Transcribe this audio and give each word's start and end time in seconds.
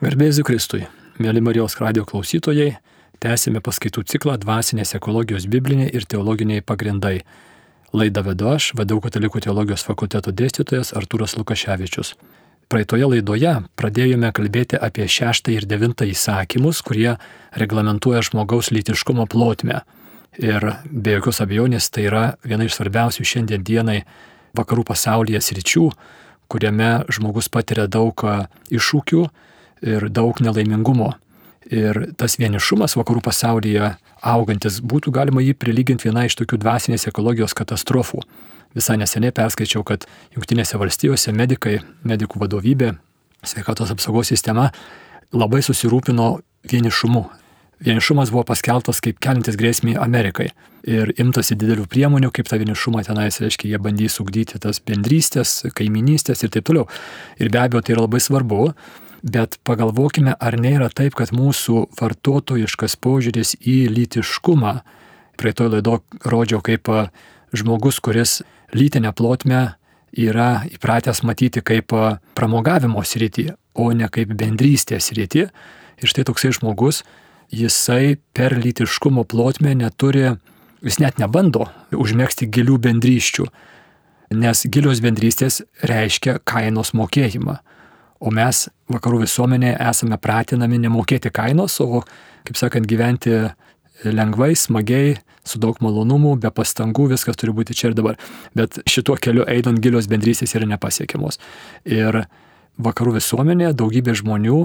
Garbėsiu 0.00 0.46
Kristui, 0.48 0.86
mėly 1.20 1.42
Marijos 1.44 1.74
radio 1.76 2.06
klausytojai, 2.08 2.70
tęsime 3.20 3.60
paskaitų 3.60 4.00
ciklą 4.08 4.38
Dvasinės 4.40 4.94
ekologijos 4.96 5.44
bibliniai 5.52 5.90
ir 5.92 6.06
teologiniai 6.08 6.62
pagrindai. 6.64 7.18
Laidą 7.92 8.22
vedu 8.24 8.48
aš, 8.48 8.70
vadau 8.78 8.96
Katalikų 9.04 9.42
teologijos 9.44 9.84
fakulteto 9.84 10.32
dėstytojas 10.32 10.94
Artūras 10.96 11.36
Lukaševičius. 11.36 12.14
Praeitoje 12.72 13.10
laidoje 13.10 13.52
pradėjome 13.76 14.30
kalbėti 14.32 14.80
apie 14.80 15.04
šeštą 15.04 15.52
ir 15.52 15.68
devintą 15.68 16.08
įsakymus, 16.08 16.80
kurie 16.80 17.18
reglamentuoja 17.60 18.24
žmogaus 18.24 18.72
lytiškumo 18.72 19.28
plotmę. 19.28 19.82
Ir 20.40 20.64
be 20.88 21.18
jokios 21.18 21.42
abejonės 21.44 21.90
tai 21.92 22.08
yra 22.08 22.24
viena 22.40 22.64
iš 22.64 22.78
svarbiausių 22.80 23.28
šiandien 23.34 23.68
dienai 23.68 24.00
vakarų 24.56 24.88
pasaulyje 24.94 25.44
sričių, 25.44 25.86
kuriame 26.48 26.90
žmogus 27.12 27.52
patiria 27.52 27.84
daug 27.84 28.24
iššūkių 28.72 29.28
ir 29.82 30.08
daug 30.12 30.40
nelaimingumo. 30.40 31.14
Ir 31.70 32.10
tas 32.18 32.38
vienišumas 32.40 32.96
vakarų 32.98 33.22
pasaulyje 33.22 33.92
augantis 34.26 34.80
būtų 34.82 35.12
galima 35.14 35.42
jį 35.44 35.54
prilyginti 35.60 36.08
vienai 36.08 36.26
iš 36.28 36.38
tokių 36.40 36.58
dvasinės 36.62 37.06
ekologijos 37.10 37.54
katastrofų. 37.56 38.22
Visai 38.74 38.96
neseniai 39.00 39.34
perskaičiau, 39.34 39.82
kad 39.86 40.06
Junktinėse 40.36 40.78
valstijose 40.78 41.34
medikai, 41.34 41.80
medikų 42.06 42.40
vadovybė, 42.42 42.94
sveikatos 43.46 43.92
apsaugos 43.94 44.30
sistema 44.30 44.70
labai 45.32 45.62
susirūpino 45.66 46.32
vienišumu. 46.70 47.24
Vienišumas 47.80 48.28
buvo 48.28 48.44
paskeltas 48.50 49.00
kaip 49.00 49.20
kelintis 49.24 49.56
grėsmį 49.56 49.94
Amerikai. 50.00 50.50
Ir 50.84 51.14
imtasi 51.20 51.56
didelių 51.60 51.86
priemonių, 51.88 52.28
kaip 52.32 52.48
tą 52.48 52.58
vienišumą 52.60 53.06
tenais, 53.06 53.40
reiškia, 53.40 53.70
jie 53.72 53.80
bandys 53.80 54.18
ugdyti 54.20 54.60
tas 54.60 54.82
bendrystės, 54.84 55.62
kaiminystės 55.76 56.44
ir 56.44 56.52
taip 56.52 56.68
toliau. 56.68 56.86
Ir 57.40 57.48
be 57.52 57.62
abejo, 57.62 57.80
tai 57.84 57.96
yra 57.96 58.04
labai 58.04 58.20
svarbu, 58.20 58.66
Bet 59.22 59.58
pagalvokime, 59.68 60.32
ar 60.40 60.56
nėra 60.56 60.88
taip, 60.88 61.18
kad 61.18 61.34
mūsų 61.36 61.90
vartotojiškas 61.98 62.96
požiūris 62.96 63.58
į 63.60 63.90
lytiškumą, 63.92 64.80
prie 65.36 65.52
to 65.56 65.68
laido 65.68 66.00
rodžiau 66.24 66.62
kaip 66.64 66.88
žmogus, 67.52 68.00
kuris 68.00 68.40
lytinę 68.72 69.12
plotmę 69.16 69.74
yra 70.16 70.64
įpratęs 70.72 71.22
matyti 71.26 71.62
kaip 71.62 71.92
pramogavimo 72.36 73.02
sritį, 73.04 73.50
o 73.74 73.92
ne 73.92 74.08
kaip 74.08 74.32
bendrystės 74.36 75.10
sritį. 75.10 75.48
Ir 76.00 76.08
štai 76.08 76.24
toksai 76.24 76.54
žmogus, 76.56 77.02
jisai 77.52 78.16
per 78.32 78.56
lytiškumo 78.56 79.26
plotmę 79.28 79.74
neturi, 79.76 80.36
jis 80.80 81.00
net 81.02 81.20
nebando 81.20 81.68
užmėgsti 81.92 82.48
gilių 82.48 82.78
bendryščių, 82.86 83.46
nes 84.40 84.64
gilios 84.72 85.02
bendrystės 85.04 85.60
reiškia 85.84 86.38
kainos 86.48 86.94
mokėjimą. 86.96 87.58
O 88.20 88.32
mes 88.34 88.66
vakarų 88.92 89.22
visuomenėje 89.24 89.78
esame 89.88 90.18
pratinami 90.20 90.78
nemokėti 90.82 91.32
kainos, 91.32 91.78
o, 91.80 92.02
kaip 92.44 92.58
sakant, 92.60 92.88
gyventi 92.88 93.32
lengvai, 94.04 94.52
smagiai, 94.56 95.14
su 95.46 95.60
daug 95.60 95.78
malonumų, 95.80 96.34
be 96.42 96.50
pastangų, 96.52 97.08
viskas 97.14 97.38
turi 97.40 97.54
būti 97.56 97.76
čia 97.76 97.90
ir 97.90 97.96
dabar. 97.96 98.18
Bet 98.56 98.82
šituo 98.88 99.16
keliu 99.20 99.46
einant 99.48 99.80
gilios 99.82 100.08
bendrystės 100.10 100.54
yra 100.58 100.68
nepasiekiamos. 100.68 101.40
Ir 101.88 102.22
vakarų 102.80 103.16
visuomenėje 103.18 103.72
daugybė 103.80 104.14
žmonių 104.20 104.60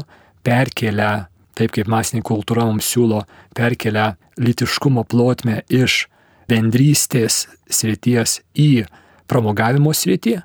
perkelia, 0.45 1.27
taip 1.55 1.73
kaip 1.75 1.89
masinė 1.91 2.23
kultūra 2.27 2.67
mums 2.67 2.89
siūlo, 2.91 3.23
perkelia 3.55 4.13
litiškumo 4.35 5.05
plotmę 5.07 5.61
iš 5.71 6.05
bendrystės 6.51 7.45
srities 7.71 8.41
į 8.51 8.85
pramogavimo 9.31 9.93
sritį 9.95 10.41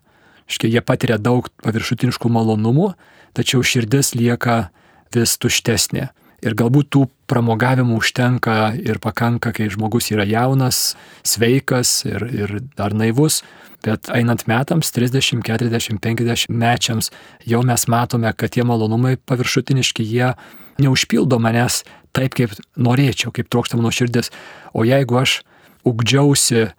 Iškia, 0.51 0.71
jie 0.75 0.83
patiria 0.83 1.19
daug 1.23 1.47
paviršutiniškų 1.63 2.31
malonumų, 2.33 2.93
tačiau 3.39 3.63
širdis 3.63 4.17
lieka 4.19 4.71
vis 5.15 5.37
tuštesnė. 5.39 6.11
Ir 6.41 6.57
galbūt 6.57 6.89
tų 6.95 7.05
pramogavimų 7.29 7.99
užtenka 8.01 8.73
ir 8.81 8.99
pakanka, 9.03 9.53
kai 9.53 9.69
žmogus 9.71 10.09
yra 10.11 10.25
jaunas, 10.25 10.95
sveikas 11.27 12.01
ir, 12.09 12.25
ir 12.33 12.55
dar 12.79 12.97
naivus, 12.97 13.43
bet 13.85 14.09
einant 14.13 14.47
metams, 14.49 14.91
30, 14.97 15.45
40, 15.45 16.01
50 16.01 16.49
mečiams, 16.49 17.13
jau 17.45 17.61
mes 17.67 17.87
matome, 17.93 18.33
kad 18.33 18.57
tie 18.57 18.65
malonumai 18.65 19.19
paviršutiniški, 19.21 20.05
jie 20.05 20.33
neužpildo 20.81 21.39
manęs 21.43 21.83
taip, 22.17 22.35
kaip 22.35 22.57
norėčiau, 22.81 23.35
kaip 23.37 23.53
trokšta 23.53 23.77
mano 23.77 23.93
širdis. 23.93 24.33
O 24.73 24.87
jeigu 24.89 25.21
aš 25.21 25.43
ugdžiausi 25.87 26.71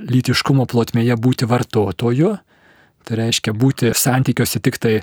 lytiškumo 0.00 0.64
plotmėje 0.70 1.16
būti 1.20 1.48
vartotoju, 1.48 2.38
Tai 3.08 3.20
reiškia 3.20 3.54
būti 3.56 3.94
santykiuose 3.96 4.60
tik 4.62 4.78
tai 4.82 5.00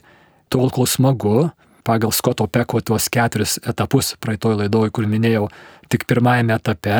tol, 0.53 0.69
kol 0.73 0.87
smagu, 0.87 1.49
pagal 1.87 2.11
Skoto 2.11 2.47
Peko 2.51 2.81
tuos 2.83 3.07
keturis 3.11 3.57
etapus 3.63 4.15
praeitoj 4.19 4.57
laidoj, 4.61 4.91
kur 4.91 5.07
minėjau, 5.07 5.47
tik 5.91 6.05
pirmajame 6.07 6.55
etape, 6.55 6.99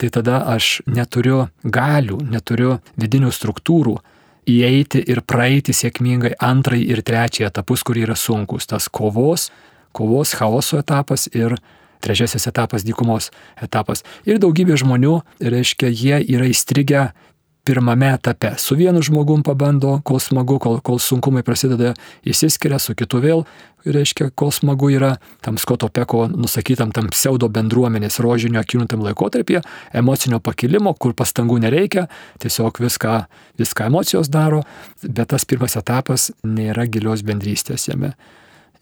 tai 0.00 0.08
tada 0.12 0.42
aš 0.54 0.80
neturiu 0.88 1.46
galių, 1.64 2.20
neturiu 2.32 2.78
vidinių 3.00 3.32
struktūrų 3.32 3.98
įeiti 4.48 5.02
ir 5.12 5.22
praeiti 5.28 5.74
sėkmingai 5.76 6.34
antrąjį 6.40 6.86
ir 6.94 7.02
trečiąjį 7.06 7.48
etapus, 7.50 7.84
kurie 7.84 8.06
yra 8.06 8.16
sunkus. 8.16 8.68
Tas 8.70 8.88
kovos, 8.88 9.50
kovos 9.96 10.34
chaoso 10.38 10.80
etapas 10.80 11.28
ir 11.32 11.56
trečiasis 12.00 12.48
etapas, 12.48 12.84
dykumos 12.86 13.28
etapas. 13.60 14.04
Ir 14.24 14.40
daugybė 14.40 14.78
žmonių, 14.80 15.20
reiškia, 15.44 15.90
jie 15.92 16.20
yra 16.32 16.48
įstrigę 16.48 17.10
pirmame 17.70 18.08
etape. 18.14 18.54
Su 18.58 18.74
vienu 18.74 19.02
žmogum 19.02 19.44
pabando, 19.46 20.00
kol 20.04 20.18
smagu, 20.18 20.58
kol, 20.58 20.80
kol 20.82 20.98
sunkumai 20.98 21.44
prasideda, 21.46 21.92
įsiskiria, 22.26 22.80
su 22.82 22.96
kitu 22.98 23.20
vėl, 23.22 23.44
reiškia, 23.86 24.32
kol 24.34 24.50
smagu 24.50 24.90
yra 24.90 25.12
tam 25.44 25.58
Skoto 25.60 25.86
Peko 25.86 26.24
nusakytam 26.32 26.90
tam 26.96 27.06
pseudo 27.14 27.46
bendruomenės 27.52 28.18
rožinio 28.26 28.58
akinutam 28.64 29.04
laikotarpyje, 29.06 29.62
emocinio 30.02 30.42
pakilimo, 30.42 30.96
kur 30.98 31.14
pastangų 31.14 31.60
nereikia, 31.62 32.08
tiesiog 32.42 32.82
viską, 32.82 33.14
viską 33.62 33.86
emocijos 33.86 34.32
daro, 34.34 34.64
bet 35.06 35.30
tas 35.30 35.46
pirmas 35.46 35.78
etapas 35.78 36.32
nėra 36.42 36.90
gilios 36.90 37.22
bendrystės 37.22 37.86
jame. 37.86 38.16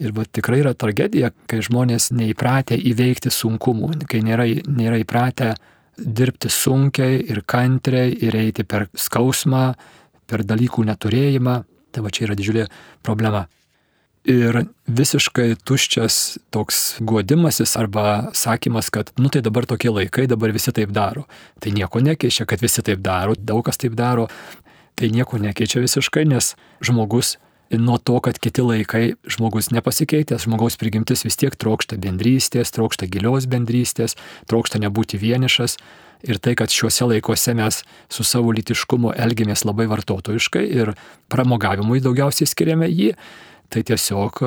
Ir 0.00 0.16
va, 0.16 0.24
tikrai 0.24 0.62
yra 0.62 0.72
tragedija, 0.78 1.34
kai 1.50 1.60
žmonės 1.60 2.08
neįpratę 2.16 2.78
įveikti 2.88 3.34
sunkumų, 3.34 3.98
kai 4.08 4.24
nėra, 4.24 4.48
nėra 4.64 5.02
įpratę 5.04 5.56
dirbti 5.98 6.50
sunkiai 6.52 7.20
ir 7.30 7.42
kantriai 7.46 8.12
ir 8.24 8.36
eiti 8.38 8.64
per 8.64 8.88
skausmą, 8.94 9.72
per 10.28 10.44
dalykų 10.46 10.86
neturėjimą. 10.88 11.60
Tai 11.92 12.04
va 12.04 12.12
čia 12.12 12.26
yra 12.28 12.36
didžiulė 12.38 12.66
problema. 13.02 13.46
Ir 14.28 14.58
visiškai 14.92 15.54
tuščias 15.64 16.16
toks 16.52 16.98
guodimasis 17.00 17.76
arba 17.80 18.28
sakymas, 18.36 18.90
kad, 18.92 19.12
nu 19.16 19.30
tai 19.32 19.40
dabar 19.46 19.64
tokie 19.64 19.88
laikai, 19.88 20.26
dabar 20.28 20.52
visi 20.52 20.74
taip 20.74 20.92
daro. 20.92 21.24
Tai 21.62 21.72
nieko 21.72 22.02
nekeičia, 22.04 22.44
kad 22.48 22.60
visi 22.60 22.84
taip 22.84 23.00
daro, 23.00 23.38
daug 23.38 23.64
kas 23.64 23.80
taip 23.80 23.96
daro. 23.96 24.26
Tai 24.98 25.08
nieko 25.14 25.40
nekeičia 25.40 25.80
visiškai, 25.80 26.26
nes 26.28 26.52
žmogus 26.84 27.36
nuo 27.76 27.98
to, 27.98 28.16
kad 28.24 28.38
kiti 28.40 28.64
laikai 28.64 29.04
žmogus 29.28 29.70
nepasikeitęs, 29.74 30.46
žmogaus 30.46 30.78
prigimtis 30.80 31.24
vis 31.26 31.36
tiek 31.36 31.56
trokšta 31.56 31.98
bendrystės, 32.00 32.72
trokšta 32.72 33.08
gilios 33.12 33.48
bendrystės, 33.50 34.16
trokšta 34.48 34.80
nebūti 34.80 35.20
vienišas. 35.20 35.76
Ir 36.26 36.40
tai, 36.42 36.56
kad 36.58 36.72
šiuose 36.74 37.06
laikuose 37.12 37.54
mes 37.54 37.84
su 38.10 38.24
savo 38.26 38.50
litiškumu 38.56 39.12
elgiamės 39.14 39.62
labai 39.68 39.86
vartotojiškai 39.90 40.64
ir 40.80 40.94
pramogavimui 41.30 42.00
daugiausiai 42.02 42.48
skiriame 42.50 42.88
jį, 42.90 43.12
tai 43.70 43.84
tiesiog 43.86 44.42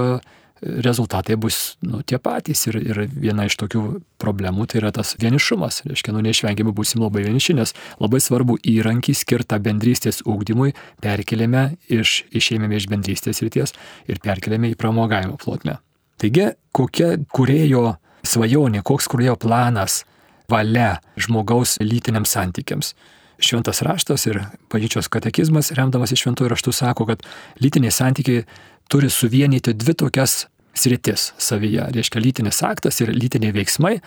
rezultatai 0.61 1.35
bus 1.35 1.77
nu, 1.79 2.01
tie 2.05 2.19
patys. 2.21 2.67
Ir, 2.69 2.77
ir 2.81 2.99
viena 3.09 3.47
iš 3.49 3.57
tokių 3.61 3.83
problemų 4.21 4.67
tai 4.69 4.81
yra 4.81 4.91
tas 4.95 5.15
vienišumas. 5.21 5.81
Reiškia, 5.89 6.13
nu 6.15 6.21
neišvengiamai 6.25 6.73
būsim 6.77 7.01
labai 7.01 7.25
vieniši, 7.25 7.57
nes 7.57 7.73
labai 8.01 8.21
svarbu 8.21 8.59
įrankį 8.61 9.15
skirtą 9.17 9.57
bendrystės 9.63 10.21
ūkdymui 10.29 10.75
perkeliame 11.01 11.71
iš, 11.89 12.21
išėmėme 12.29 12.77
iš 12.77 12.89
bendrystės 12.91 13.41
ryties 13.45 13.75
ir 14.11 14.21
perkeliame 14.23 14.71
į 14.73 14.77
pramogavimo 14.79 15.39
plotmę. 15.41 15.79
Taigi, 16.21 16.51
kokia 16.75 17.15
kurėjo 17.33 17.95
svajonė, 18.27 18.83
koks 18.85 19.09
kurėjo 19.09 19.33
planas, 19.41 20.03
valia 20.51 20.99
žmogaus 21.17 21.79
lytiniams 21.81 22.37
santykiams. 22.37 22.93
Šventas 23.41 23.81
raštas 23.81 24.27
ir 24.29 24.43
bažnyčios 24.69 25.09
katekizmas, 25.09 25.71
remdamas 25.73 26.13
iš 26.13 26.27
šventų 26.27 26.51
raštų, 26.51 26.73
sako, 26.77 27.07
kad 27.09 27.23
lytiniai 27.63 27.93
santykiai 27.95 28.43
turi 28.91 29.09
suvienyti 29.09 29.73
dvi 29.73 29.95
tokias 29.95 30.45
sritis 30.75 31.31
savyje, 31.39 31.87
reiškia 31.95 32.21
lytinis 32.21 32.61
aktas 32.67 32.99
ir 33.03 33.11
lytiniai 33.15 33.55
veiksmai, 33.55 33.97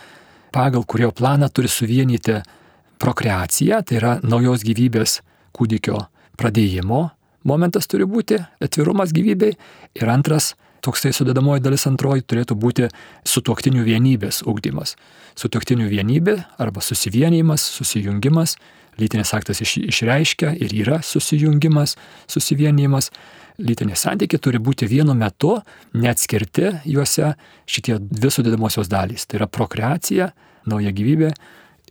pagal 0.52 0.84
kurio 0.84 1.10
planą 1.12 1.48
turi 1.48 1.68
suvienyti 1.72 2.40
prokreacija, 3.00 3.82
tai 3.82 4.00
yra 4.00 4.16
naujos 4.22 4.64
gyvybės 4.64 5.20
kūdikio 5.56 5.98
pradėjimo 6.38 7.06
momentas 7.44 7.88
turi 7.90 8.06
būti, 8.08 8.40
atvirumas 8.64 9.12
gyvybei. 9.14 9.54
Ir 10.00 10.10
antras, 10.10 10.54
toksai 10.84 11.12
sudėdamoji 11.16 11.62
dalis 11.64 11.86
antroji 11.88 12.24
turėtų 12.24 12.56
būti 12.60 12.88
sutuoktinių 13.28 13.84
vienybės 13.86 14.42
ugdymas. 14.48 14.96
Sutuoktinių 15.38 15.88
vienybė 15.92 16.38
arba 16.60 16.84
susivienijimas, 16.84 17.64
susijungimas, 17.78 18.56
lytinis 19.00 19.32
aktas 19.36 19.62
iš, 19.64 19.78
išreiškia 19.90 20.54
ir 20.62 20.74
yra 20.84 21.00
susijungimas, 21.04 21.96
susivienijimas, 22.30 23.10
lytiniai 23.58 23.98
santykiai 23.98 24.42
turi 24.42 24.60
būti 24.62 24.88
vienu 24.90 25.14
metu, 25.18 25.56
neatskirti 25.94 26.70
juose 26.90 27.34
šitie 27.70 27.98
dvi 28.00 28.30
sudėdamosios 28.32 28.90
dalys. 28.90 29.26
Tai 29.26 29.40
yra 29.42 29.50
prokreacija, 29.50 30.30
nauja 30.70 30.94
gyvybė 30.94 31.30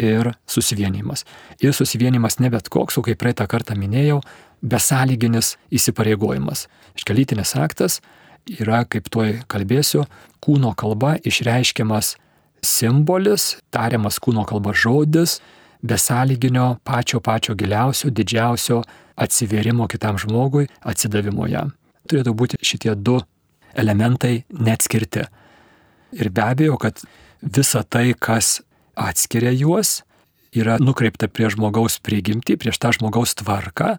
ir 0.04 0.34
susivienimas. 0.50 1.24
Ir 1.62 1.76
susivienimas 1.76 2.40
ne 2.42 2.50
bet 2.54 2.70
koks, 2.74 2.98
o 2.98 3.06
kaip 3.06 3.22
praeitą 3.22 3.48
kartą 3.50 3.78
minėjau, 3.80 4.20
besąlyginis 4.64 5.56
įsipareigojimas. 5.76 6.68
Iškelytinis 6.98 7.56
aktas 7.60 8.00
yra, 8.60 8.84
kaip 8.90 9.10
tuoj 9.12 9.44
kalbėsiu, 9.52 10.06
kūno 10.44 10.74
kalba 10.80 11.18
išreiškiamas 11.24 12.16
simbolis, 12.64 13.58
tariamas 13.76 14.20
kūno 14.24 14.46
kalba 14.48 14.74
žodis, 14.76 15.40
besąlyginio 15.84 16.78
pačio 16.84 17.20
pačio 17.20 17.56
giliausio, 17.56 18.10
didžiausio 18.10 18.82
atsiverimo 19.16 19.88
kitam 19.88 20.18
žmogui, 20.18 20.68
atsidavimo 20.82 21.48
jam. 21.48 21.74
Turėtų 22.10 22.34
būti 22.34 22.60
šitie 22.64 22.96
du 22.96 23.20
elementai 23.76 24.44
neatskirti. 24.50 25.28
Ir 26.14 26.30
be 26.30 26.44
abejo, 26.46 26.78
kad 26.78 27.04
visa 27.42 27.84
tai, 27.84 28.14
kas 28.14 28.62
atskiria 28.96 29.52
juos, 29.52 30.02
yra 30.54 30.78
nukreipta 30.80 31.28
prie 31.28 31.50
žmogaus 31.50 32.00
prigimtį, 32.04 32.58
prieš 32.62 32.80
tą 32.82 32.94
žmogaus 32.98 33.36
tvarką, 33.40 33.98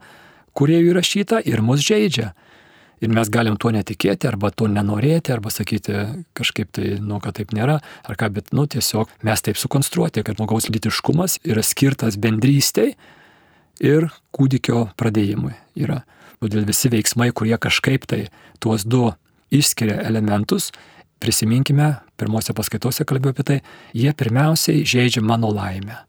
kurie 0.54 0.78
jų 0.80 0.94
įrašyta 0.94 1.42
ir 1.44 1.62
mus 1.62 1.82
žaidžia. 1.84 2.32
Ir 3.02 3.10
mes 3.12 3.28
galim 3.32 3.56
tuo 3.60 3.72
netikėti, 3.74 4.28
arba 4.30 4.52
to 4.54 4.68
nenorėti, 4.70 5.32
arba 5.34 5.50
sakyti 5.52 6.04
kažkaip 6.36 6.70
tai, 6.76 6.94
nu, 7.02 7.18
kad 7.22 7.36
taip 7.38 7.52
nėra, 7.56 7.80
ar 8.06 8.18
ką, 8.20 8.30
bet, 8.36 8.52
nu, 8.54 8.68
tiesiog 8.70 9.10
mes 9.26 9.44
taip 9.44 9.58
sukonstruoti, 9.60 10.22
kad 10.24 10.38
žmogaus 10.38 10.70
litiškumas 10.70 11.40
yra 11.44 11.64
skirtas 11.66 12.16
bendrystėj 12.20 12.94
ir 13.84 14.08
kūdikio 14.34 14.88
pradėjimui 15.00 15.56
yra. 15.80 16.02
Todėl 16.44 16.66
visi 16.68 16.90
veiksmai, 16.92 17.30
kurie 17.32 17.56
kažkaip 17.56 18.04
tai 18.10 18.26
tuos 18.60 18.84
du 18.84 19.08
išskiria 19.54 20.02
elementus, 20.04 20.70
prisiminkime, 21.22 21.94
pirmose 22.20 22.52
paskaitose 22.56 23.06
kalbėjau 23.08 23.34
apie 23.34 23.46
tai, 23.48 23.58
jie 23.96 24.12
pirmiausiai 24.12 24.84
žaidžia 24.88 25.22
mano 25.24 25.50
laimę. 25.54 26.02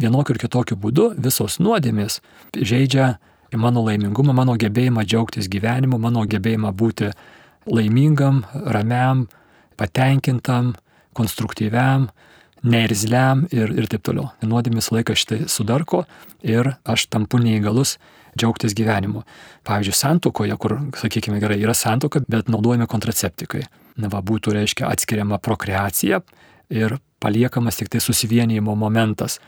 Vienokiu 0.00 0.34
ir 0.34 0.40
kitokiu 0.42 0.76
būdu 0.80 1.10
visos 1.20 1.58
nuodėmės 1.60 2.20
žaidžia 2.56 3.14
mano 3.58 3.82
laimingumą, 3.86 4.34
mano 4.36 4.54
gebėjimą 4.60 5.04
džiaugtis 5.06 5.48
gyvenimu, 5.50 5.98
mano 5.98 6.22
gebėjimą 6.28 6.70
būti 6.76 7.10
laimingam, 7.70 8.44
ramiam, 8.52 9.26
patenkintam, 9.80 10.74
konstruktyviam, 11.16 12.08
neirzliam 12.62 13.46
ir, 13.50 13.72
ir 13.72 13.88
taip 13.90 14.04
toliau. 14.06 14.30
Nuodėmis 14.44 14.90
laiką 14.92 15.16
šitai 15.16 15.44
sudarko 15.50 16.04
ir 16.46 16.74
aš 16.84 17.08
tampu 17.12 17.40
neįgalus 17.40 17.96
džiaugtis 18.38 18.76
gyvenimu. 18.78 19.24
Pavyzdžiui, 19.66 19.96
santokoje, 19.96 20.56
kur, 20.60 20.76
sakykime, 21.00 21.40
gerai, 21.42 21.58
yra 21.64 21.74
santoka, 21.74 22.22
bet 22.30 22.50
naudojami 22.52 22.86
kontraceptikai. 22.90 23.64
Na, 24.00 24.10
va, 24.12 24.20
būtų, 24.24 24.54
reiškia, 24.54 24.88
atskiriama 24.88 25.40
prokreacija 25.42 26.20
ir 26.70 27.00
paliekamas 27.20 27.80
tik 27.80 27.90
tai 27.92 28.00
susivienijimo 28.04 28.76
momentas 28.78 29.40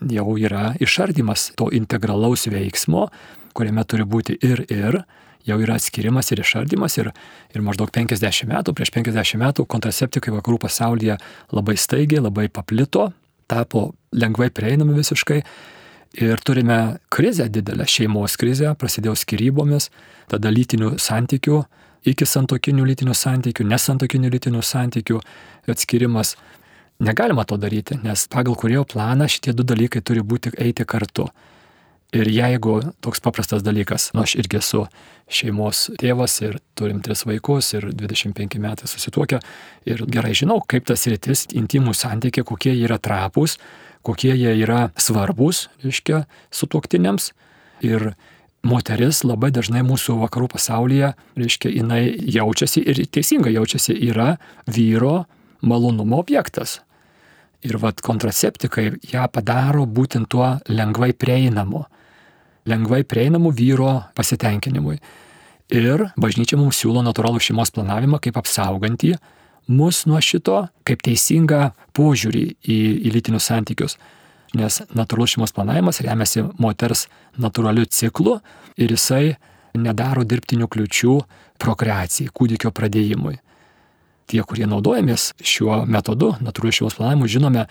jau 0.00 0.36
yra 0.38 0.72
išardimas 0.80 1.52
to 1.58 1.70
integralaus 1.74 2.46
veiksmo, 2.50 3.08
kuriame 3.56 3.84
turi 3.84 4.06
būti 4.06 4.38
ir 4.44 4.64
ir, 4.70 5.02
jau 5.48 5.58
yra 5.62 5.78
atskirimas 5.78 6.30
ir 6.32 6.42
išardimas 6.42 6.98
ir, 7.00 7.10
ir 7.54 7.64
maždaug 7.64 7.90
50 7.94 8.48
metų, 8.50 8.74
prieš 8.76 8.92
50 8.94 9.40
metų 9.40 9.66
kontraceptikai 9.70 10.34
vakarų 10.36 10.60
pasaulyje 10.66 11.18
labai 11.54 11.76
staigiai, 11.80 12.22
labai 12.22 12.48
paplito, 12.52 13.10
tapo 13.48 13.92
lengvai 14.12 14.50
prieinami 14.54 14.98
visiškai. 14.98 15.42
Ir 16.24 16.40
turime 16.40 16.98
krizę 17.12 17.50
didelę, 17.52 17.84
šeimos 17.84 18.38
krizę, 18.40 18.72
prasidėjo 18.80 19.12
skirybomis, 19.20 19.90
tada 20.32 20.48
lytinių 20.48 20.94
santykių, 21.04 21.58
iki 22.08 22.26
santokinių 22.26 22.86
lytinių 22.88 23.16
santykių, 23.16 23.66
nesantokinių 23.68 24.30
lytinių 24.32 24.62
santykių 24.64 25.20
atskirimas. 25.68 26.36
Negalima 26.98 27.44
to 27.44 27.56
daryti, 27.56 27.94
nes 28.02 28.26
pagal 28.26 28.56
kurio 28.58 28.82
planą 28.84 29.28
šitie 29.30 29.52
du 29.54 29.62
dalykai 29.62 30.00
turi 30.02 30.18
būti 30.18 30.50
eiti 30.58 30.82
kartu. 30.82 31.28
Ir 32.10 32.26
jeigu 32.32 32.80
toks 33.04 33.20
paprastas 33.22 33.62
dalykas, 33.62 34.08
nu 34.16 34.24
aš 34.24 34.34
irgi 34.40 34.58
esu 34.58 34.80
šeimos 35.30 35.90
tėvas 36.00 36.34
ir 36.42 36.56
turim 36.74 36.98
tris 37.04 37.22
vaikus 37.28 37.68
ir 37.76 37.86
25 37.92 38.58
metai 38.64 38.88
susituokę 38.90 39.38
ir 39.86 40.02
gerai 40.10 40.32
žinau, 40.34 40.56
kaip 40.64 40.88
tas 40.88 41.06
rytis, 41.06 41.44
intimų 41.52 41.94
santykiai, 41.94 42.46
kokie 42.48 42.72
jie 42.72 42.88
yra 42.88 42.98
trapus, 42.98 43.58
kokie 44.02 44.32
jie 44.32 44.56
yra 44.56 44.88
svarbus, 44.98 45.68
reiškia, 45.84 46.24
sutuoktiniams. 46.50 47.30
Ir 47.84 48.14
moteris 48.66 49.22
labai 49.22 49.52
dažnai 49.54 49.84
mūsų 49.86 50.18
vakarų 50.24 50.50
pasaulyje, 50.56 51.12
reiškia, 51.38 51.76
jinai 51.78 52.02
jaučiasi 52.40 52.82
ir 52.82 53.04
teisingai 53.06 53.54
jaučiasi, 53.54 53.94
yra 54.10 54.32
vyro 54.66 55.28
malonumo 55.62 56.18
objektas. 56.24 56.80
Ir 57.66 57.78
vad 57.82 57.98
kontraceptikai 58.04 58.92
ją 59.10 59.24
padaro 59.34 59.86
būtent 59.86 60.28
tuo 60.30 60.52
lengvai 60.70 61.10
prieinamu. 61.12 61.82
Lengvai 62.68 63.02
prieinamu 63.02 63.50
vyro 63.50 64.04
pasitenkinimui. 64.14 64.98
Ir 65.74 66.04
bažnyčia 66.16 66.58
mums 66.60 66.78
siūlo 66.78 67.02
natūralų 67.04 67.42
šeimos 67.42 67.74
planavimą 67.74 68.20
kaip 68.22 68.38
apsaugantį 68.40 69.16
mus 69.68 70.04
nuo 70.06 70.20
šito, 70.22 70.68
kaip 70.86 71.02
teisingą 71.04 71.72
požiūrį 71.96 72.44
į, 72.62 72.78
į 73.04 73.12
lytinius 73.12 73.50
santykius. 73.50 73.98
Nes 74.56 74.80
natūralus 74.96 75.34
šeimos 75.34 75.52
planavimas 75.52 76.00
remiasi 76.04 76.46
moters 76.62 77.08
natūraliu 77.36 77.84
ciklu 77.90 78.38
ir 78.80 78.94
jisai 78.94 79.34
nedaro 79.76 80.24
dirbtinių 80.24 80.70
kliučių 80.70 81.18
prokreacijai, 81.60 82.30
kūdikio 82.32 82.72
pradėjimui 82.72 83.36
tie, 84.28 84.42
kurie 84.46 84.66
naudojamės 84.68 85.32
šiuo 85.40 85.82
metodu, 85.88 86.34
natūraliu 86.44 86.76
šeimos 86.76 86.98
planavimu, 86.98 87.28
žinome, 87.30 87.64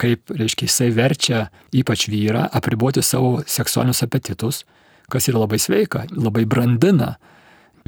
kaip, 0.00 0.32
reiškia, 0.32 0.68
jisai 0.68 0.90
verčia 0.94 1.46
ypač 1.74 2.06
vyrą 2.12 2.46
apriboti 2.52 3.04
savo 3.04 3.40
seksualinius 3.48 4.04
apetitus, 4.06 4.62
kas 5.12 5.28
yra 5.30 5.44
labai 5.44 5.60
sveika, 5.62 6.06
labai 6.12 6.44
brandina. 6.48 7.16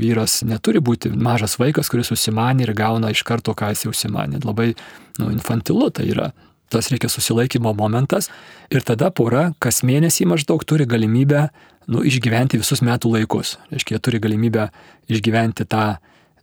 Vyras 0.01 0.41
neturi 0.43 0.81
būti 0.83 1.13
mažas 1.15 1.55
vaikas, 1.61 1.89
kuris 1.93 2.11
užsimanė 2.11 2.67
ir 2.67 2.73
gauna 2.75 3.13
iš 3.15 3.23
karto, 3.27 3.55
ką 3.55 3.71
jis 3.71 3.87
užsimanė. 3.93 4.41
Labai 4.43 4.73
nu, 5.21 5.29
infantilu 5.31 5.93
tai 5.95 6.09
yra. 6.11 6.33
Tas 6.73 6.89
reikia 6.91 7.07
susilaikymo 7.13 7.71
momentas 7.79 8.27
ir 8.73 8.83
tada 8.83 9.13
pora 9.15 9.53
kas 9.63 9.85
mėnesį 9.87 10.27
maždaug 10.33 10.65
turi 10.67 10.89
galimybę 10.91 11.45
nu, 11.87 12.03
išgyventi 12.03 12.59
visus 12.59 12.83
metų 12.83 13.13
laikus. 13.15 13.55
Reiškia, 13.71 13.95
jie 13.95 14.03
turi 14.03 14.21
galimybę 14.25 14.67
išgyventi 15.13 15.69
tą 15.71 15.85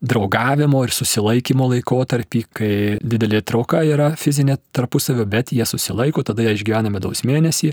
draugavimo 0.02 0.82
ir 0.86 0.94
susilaikymo 0.96 1.68
laikotarpį, 1.76 2.44
kai 2.58 2.74
didelė 3.06 3.44
trauka 3.46 3.84
yra 3.86 4.12
fizinė 4.18 4.58
tarpusavio, 4.74 5.28
bet 5.30 5.54
jie 5.54 5.66
susilaiko, 5.68 6.24
tada 6.26 6.46
jie 6.46 6.56
išgyvena 6.58 6.90
medaus 6.94 7.22
mėnesį 7.28 7.72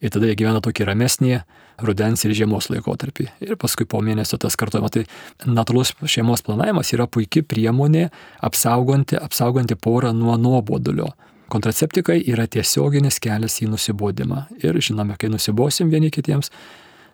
ir 0.00 0.12
tada 0.12 0.30
jie 0.30 0.38
gyvena 0.40 0.62
tokį 0.64 0.88
ramesnį 0.88 1.40
rudens 1.84 2.24
ir 2.24 2.34
žiemos 2.36 2.70
laikotarpį. 2.72 3.28
Ir 3.44 3.56
paskui 3.60 3.86
po 3.88 4.00
mėnesio 4.04 4.38
tas 4.40 4.56
kartuojama. 4.60 4.90
Tai 4.92 5.04
natūralus 5.48 5.94
šeimos 6.08 6.44
planavimas 6.44 6.92
yra 6.96 7.06
puikia 7.08 7.44
priemonė 7.44 8.08
apsauganti, 8.44 9.20
apsauganti 9.20 9.76
porą 9.76 10.14
nuo 10.16 10.36
nuobodulio. 10.40 11.12
Kontraceptikai 11.50 12.20
yra 12.30 12.46
tiesioginis 12.46 13.18
kelias 13.20 13.58
į 13.60 13.72
nusibodimą. 13.72 14.46
Ir 14.62 14.78
žinome, 14.80 15.16
kai 15.20 15.32
nusibosim 15.32 15.90
vieni 15.92 16.12
kitiems, 16.14 16.52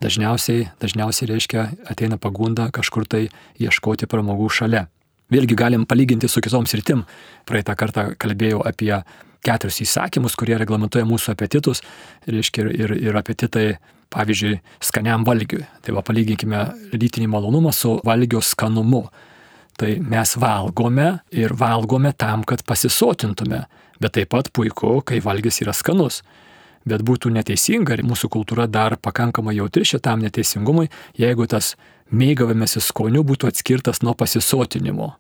dažniausiai, 0.02 0.68
dažniausiai 0.82 1.30
reiškia 1.30 1.64
ateina 1.90 2.18
pagunda 2.20 2.68
kažkur 2.74 3.06
tai 3.08 3.26
ieškoti 3.62 4.08
pramogų 4.10 4.48
šalia. 4.58 4.86
Vėlgi 5.32 5.56
galim 5.58 5.86
palyginti 5.88 6.28
su 6.30 6.40
kitom 6.44 6.68
sritim. 6.70 7.02
Praeitą 7.48 7.74
kartą 7.78 8.12
kalbėjau 8.20 8.60
apie 8.66 8.92
keturis 9.46 9.80
įsakymus, 9.82 10.36
kurie 10.38 10.56
reglamentuoja 10.58 11.06
mūsų 11.06 11.32
apetitus, 11.34 11.82
reiškia 12.30 12.66
ir, 12.66 12.70
ir, 12.74 12.94
ir 13.08 13.18
apetitai, 13.18 13.66
pavyzdžiui, 14.14 14.60
skaniam 14.82 15.26
valgiui. 15.26 15.64
Tai 15.82 15.96
va 15.96 16.04
palyginkime 16.06 16.62
lytinį 16.94 17.30
malonumą 17.32 17.74
su 17.74 17.96
valgio 18.06 18.42
skanumu. 18.42 19.06
Tai 19.76 19.90
mes 20.00 20.36
valgome 20.40 21.08
ir 21.36 21.52
valgome 21.58 22.14
tam, 22.16 22.46
kad 22.48 22.62
pasisotintume, 22.64 23.64
bet 24.00 24.14
taip 24.16 24.30
pat 24.32 24.48
puiku, 24.54 25.00
kai 25.04 25.18
valgys 25.24 25.60
yra 25.66 25.74
skanus 25.76 26.22
bet 26.86 27.04
būtų 27.06 27.32
neteisinga 27.34 27.96
ir 27.96 28.04
mūsų 28.06 28.30
kultūra 28.32 28.68
dar 28.70 28.96
pakankamai 28.96 29.56
jautri 29.58 29.84
šitam 29.88 30.22
neteisingumui, 30.24 30.88
jeigu 31.18 31.48
tas 31.50 31.74
mėgavimasis 32.14 32.90
skoniu 32.92 33.24
būtų 33.26 33.50
atskirtas 33.50 34.02
nuo 34.06 34.14
pasisotinimo. 34.14 35.14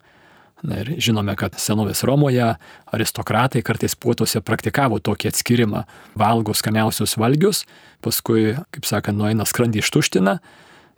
Na 0.64 0.78
ir 0.80 0.94
žinome, 1.02 1.34
kad 1.36 1.58
senovės 1.60 2.00
Romoje 2.08 2.54
aristokratai 2.96 3.60
kartais 3.66 3.92
puotuose 3.98 4.40
praktikavo 4.40 5.02
tokį 5.04 5.28
atskirimą. 5.28 5.82
Valgo 6.16 6.54
skaniausius 6.56 7.18
valgius, 7.20 7.66
paskui, 8.00 8.54
kaip 8.72 8.88
sakant, 8.88 9.20
nueina 9.20 9.44
skrandį 9.44 9.84
ištuština 9.84 10.38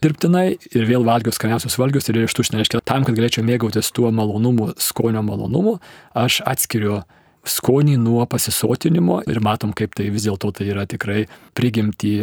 dirbtinai 0.05 0.47
ir 0.71 0.87
vėl 0.87 1.03
valgiau 1.07 1.35
skaniausius 1.35 1.79
valgius 1.81 2.09
ir 2.11 2.21
ištuština. 2.23 2.61
Reiškia, 2.63 2.83
tam, 2.87 3.07
kad 3.07 3.19
galėčiau 3.19 3.45
mėgautis 3.47 3.91
tuo 3.95 4.13
malonumu, 4.15 4.71
skonio 4.79 5.25
malonumu, 5.27 5.79
aš 6.15 6.41
atskiriu 6.47 7.01
skonį 7.47 7.97
nuo 8.01 8.25
pasisotinimo 8.27 9.23
ir 9.31 9.41
matom, 9.45 9.73
kaip 9.77 9.95
tai 9.99 10.09
vis 10.15 10.27
dėlto 10.27 10.51
tai 10.57 10.71
yra 10.73 10.87
tikrai 10.89 11.27
prigimti 11.57 12.23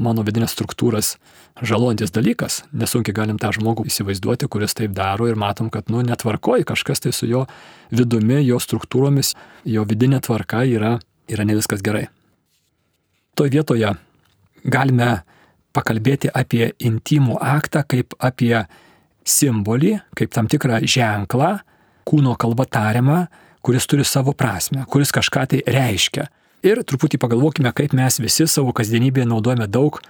mano 0.00 0.22
vidinės 0.24 0.54
struktūras 0.54 1.14
žalojantis 1.66 2.12
dalykas, 2.14 2.60
nesunkiai 2.72 3.14
galim 3.16 3.40
tą 3.40 3.50
žmogų 3.56 3.84
įsivaizduoti, 3.90 4.48
kuris 4.48 4.76
taip 4.78 4.94
daro 4.96 5.26
ir 5.28 5.38
matom, 5.40 5.68
kad, 5.72 5.90
nu, 5.92 6.00
netvarkoji 6.06 6.66
kažkas 6.68 7.04
tai 7.04 7.12
su 7.12 7.28
jo 7.28 7.44
vidumi, 7.92 8.40
jo 8.46 8.60
struktūromis, 8.62 9.34
jo 9.68 9.84
vidinė 9.88 10.22
tvarka 10.24 10.62
yra, 10.68 10.94
yra 11.28 11.46
ne 11.46 11.58
viskas 11.58 11.84
gerai. 11.84 12.06
Toje 13.36 13.52
vietoje 13.56 13.92
galime 14.64 15.10
pakalbėti 15.76 16.30
apie 16.34 16.72
intimų 16.82 17.38
aktą 17.40 17.84
kaip 17.88 18.16
apie 18.18 18.56
simbolį, 19.26 19.98
kaip 20.18 20.32
tam 20.34 20.48
tikrą 20.50 20.80
ženklą, 20.82 21.58
kūno 22.08 22.34
kalba 22.40 22.66
tariamą, 22.66 23.24
kuris 23.62 23.86
turi 23.90 24.04
savo 24.04 24.32
prasme, 24.32 24.84
kuris 24.90 25.12
kažką 25.14 25.46
tai 25.52 25.62
reiškia. 25.66 26.28
Ir 26.66 26.82
truputį 26.84 27.20
pagalvokime, 27.20 27.72
kaip 27.72 27.94
mes 27.96 28.20
visi 28.20 28.46
savo 28.48 28.74
kasdienybėje 28.76 29.28
naudojame 29.28 29.68
daug 29.70 30.00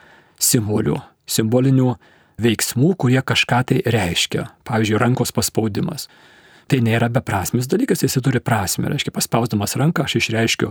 simbolių, 0.42 0.96
simbolinių 1.30 1.92
veiksmų, 2.40 2.94
kurie 2.98 3.20
kažką 3.22 3.60
tai 3.70 3.82
reiškia. 3.86 4.48
Pavyzdžiui, 4.66 4.98
rankos 4.98 5.34
paspaudimas. 5.36 6.08
Tai 6.70 6.80
nėra 6.86 7.10
beprasmis 7.12 7.68
dalykas, 7.70 8.02
jis 8.02 8.18
turi 8.22 8.42
prasme. 8.42 8.90
Reiškia, 8.90 9.14
paspausdamas 9.14 9.76
ranką 9.78 10.06
aš 10.06 10.18
išreiškiu 10.22 10.70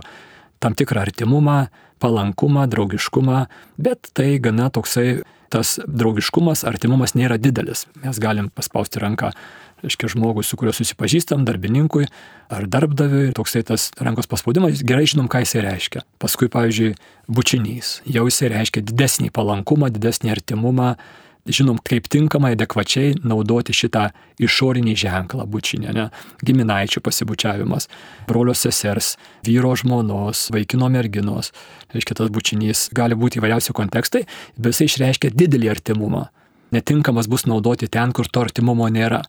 tam 0.60 0.76
tikrą 0.76 1.06
artimumą, 1.06 1.70
palankumą, 2.00 2.66
draugiškumą, 2.68 3.44
bet 3.80 4.10
tai 4.16 4.36
gana 4.44 4.68
toksai 4.72 5.22
tas 5.50 5.78
draugiškumas, 5.86 6.62
artimumas 6.68 7.16
nėra 7.18 7.38
didelis. 7.42 7.86
Mes 8.04 8.20
galim 8.22 8.50
paspausti 8.54 9.02
ranką 9.02 9.32
reiškia 9.82 10.10
žmogui, 10.12 10.44
su 10.44 10.58
kuriuo 10.60 10.74
susipažįstam, 10.76 11.44
darbininkui 11.48 12.06
ar 12.52 12.66
darbdaviui, 12.70 13.30
toksai 13.36 13.62
tas 13.66 13.88
rankos 14.00 14.28
paspaudimas, 14.30 14.82
gerai 14.86 15.06
žinom, 15.08 15.30
ką 15.30 15.42
jisai 15.44 15.64
reiškia. 15.64 16.04
Paskui, 16.20 16.50
pavyzdžiui, 16.52 16.92
bučinys, 17.32 17.98
jau 18.04 18.26
jisai 18.28 18.52
reiškia 18.52 18.84
didesnį 18.90 19.30
palankumą, 19.34 19.90
didesnį 19.94 20.34
artimumą, 20.34 20.94
žinom, 21.48 21.78
kaip 21.86 22.08
tinkamai, 22.12 22.52
adekvačiai 22.56 23.14
naudoti 23.24 23.74
šitą 23.76 24.08
išorinį 24.42 24.94
ženklą 24.98 25.46
bučinę, 25.50 25.92
ne? 25.96 26.08
giminaičių 26.46 27.02
pasibučiavimas, 27.04 27.88
brolio 28.28 28.54
sesers, 28.56 29.14
vyro 29.46 29.72
žmonos, 29.78 30.48
vaikino 30.54 30.90
merginos, 30.92 31.52
reiškia 31.94 32.18
tas 32.20 32.32
bučinys, 32.32 32.88
gali 32.96 33.18
būti 33.18 33.40
įvairiausi 33.40 33.76
kontekstai, 33.76 34.26
bet 34.56 34.74
jisai 34.74 34.90
išreiškia 34.90 35.34
didelį 35.36 35.72
artimumą. 35.74 36.26
Netinkamas 36.74 37.26
bus 37.30 37.48
naudoti 37.50 37.88
ten, 37.90 38.12
kur 38.14 38.28
to 38.30 38.44
artimumo 38.46 38.86
nėra. 38.92 39.24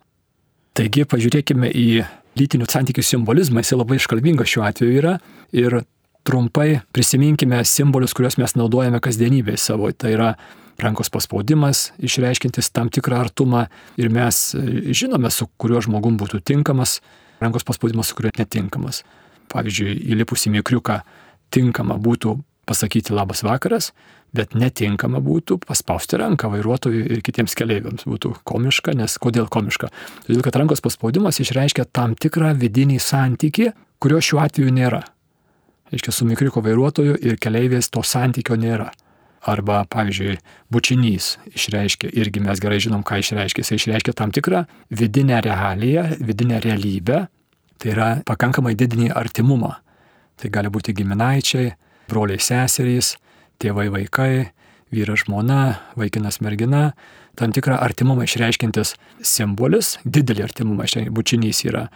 Taigi 0.77 1.07
pažiūrėkime 1.09 1.71
į 1.73 2.03
lytinių 2.39 2.67
santykių 2.69 3.03
simbolizmą, 3.03 3.63
jis 3.63 3.73
labai 3.75 3.97
iškalbingas 3.99 4.51
šiuo 4.51 4.63
atveju 4.67 4.99
yra 5.01 5.17
ir 5.55 5.81
trumpai 6.27 6.81
prisiminkime 6.93 7.63
simbolius, 7.65 8.13
kuriuos 8.15 8.37
mes 8.39 8.55
naudojame 8.55 9.01
kasdienybėje 9.03 9.59
savo. 9.59 9.89
Tai 9.91 10.13
yra 10.13 10.29
rankos 10.83 11.11
paspaudimas, 11.13 11.89
išreiškintis 12.01 12.71
tam 12.75 12.91
tikrą 12.93 13.21
artumą 13.25 13.65
ir 14.01 14.11
mes 14.13 14.43
e, 14.55 14.93
žinome, 14.97 15.31
su 15.33 15.47
kuriuo 15.61 15.81
žmogum 15.85 16.19
būtų 16.21 16.41
tinkamas, 16.45 16.99
rankos 17.41 17.67
paspaudimas, 17.67 18.11
su 18.11 18.17
kuriuo 18.19 18.33
netinkamas. 18.39 19.03
Pavyzdžiui, 19.51 19.97
įlipus 20.13 20.47
į 20.47 20.55
mikriuką 20.59 21.01
tinkama 21.51 21.97
būtų 21.99 22.37
pasakyti 22.69 23.13
labas 23.13 23.43
vakaras, 23.43 23.91
bet 24.35 24.55
netinkama 24.55 25.19
būtų 25.23 25.57
paspausti 25.65 26.19
ranką 26.21 26.51
vairuotojui 26.53 27.03
ir 27.17 27.23
kitiems 27.25 27.55
keleiviams. 27.57 28.05
Būtų 28.07 28.37
komiška, 28.47 28.95
nes 28.95 29.17
kodėl 29.21 29.49
komiška? 29.51 29.91
Todėl, 30.27 30.43
kad 30.45 30.59
rankos 30.61 30.83
paspaudimas 30.83 31.41
išreiškia 31.43 31.89
tam 31.91 32.15
tikrą 32.15 32.53
vidinį 32.59 33.01
santyki, 33.03 33.71
kurio 34.01 34.21
šiuo 34.23 34.39
atveju 34.45 34.71
nėra. 34.73 35.03
Reiškia, 35.91 36.13
su 36.15 36.27
mikriko 36.27 36.63
vairuotoju 36.63 37.17
ir 37.19 37.39
keleivės 37.41 37.91
to 37.91 38.03
santykio 38.07 38.55
nėra. 38.55 38.91
Arba, 39.41 39.81
pavyzdžiui, 39.89 40.35
bučinys 40.69 41.35
išreiškia, 41.49 42.11
irgi 42.13 42.43
mes 42.45 42.59
gerai 42.61 42.77
žinom, 42.83 43.01
ką 43.01 43.17
išreiškia. 43.23 43.63
Jis 43.63 43.73
išreiškia 43.79 44.13
tam 44.13 44.33
tikrą 44.35 44.67
vidinę 44.93 45.39
realiją, 45.41 46.03
vidinę 46.21 46.59
realybę, 46.61 47.23
tai 47.81 47.93
yra 47.95 48.09
pakankamai 48.27 48.75
didinį 48.77 49.09
artimumą. 49.17 49.73
Tai 50.37 50.51
gali 50.53 50.69
būti 50.73 50.93
giminaičiai, 50.93 51.73
broliai 52.09 52.41
seserys, 52.41 53.15
tėvai 53.61 53.87
vaikai, 53.93 54.51
vyras 54.93 55.25
žmona, 55.25 55.79
vaikinas 55.97 56.37
mergina, 56.45 56.91
tam 57.39 57.53
tikrą 57.55 57.79
artimumą 57.81 58.27
išreiškintis 58.27 58.93
simbolis, 59.25 59.95
didelį 60.05 60.45
artimumą, 60.45 60.85
bučinys 61.09 61.63
yra. 61.65 61.87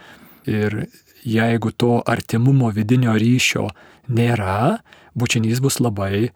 Ir 0.50 0.86
jeigu 1.26 1.70
to 1.78 2.00
artimumo 2.06 2.70
vidinio 2.74 3.14
ryšio 3.18 3.68
nėra, 4.10 4.78
bučinys 5.14 5.62
bus 5.62 5.78
labai, 5.82 6.30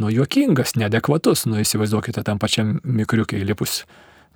nu, 0.00 0.10
juokingas, 0.12 0.76
neadekvatus, 0.80 1.46
nu, 1.50 1.60
įsivaizduokite 1.60 2.24
tam 2.26 2.40
pačiam 2.40 2.78
mikriukai 2.84 3.42
lipus 3.44 3.82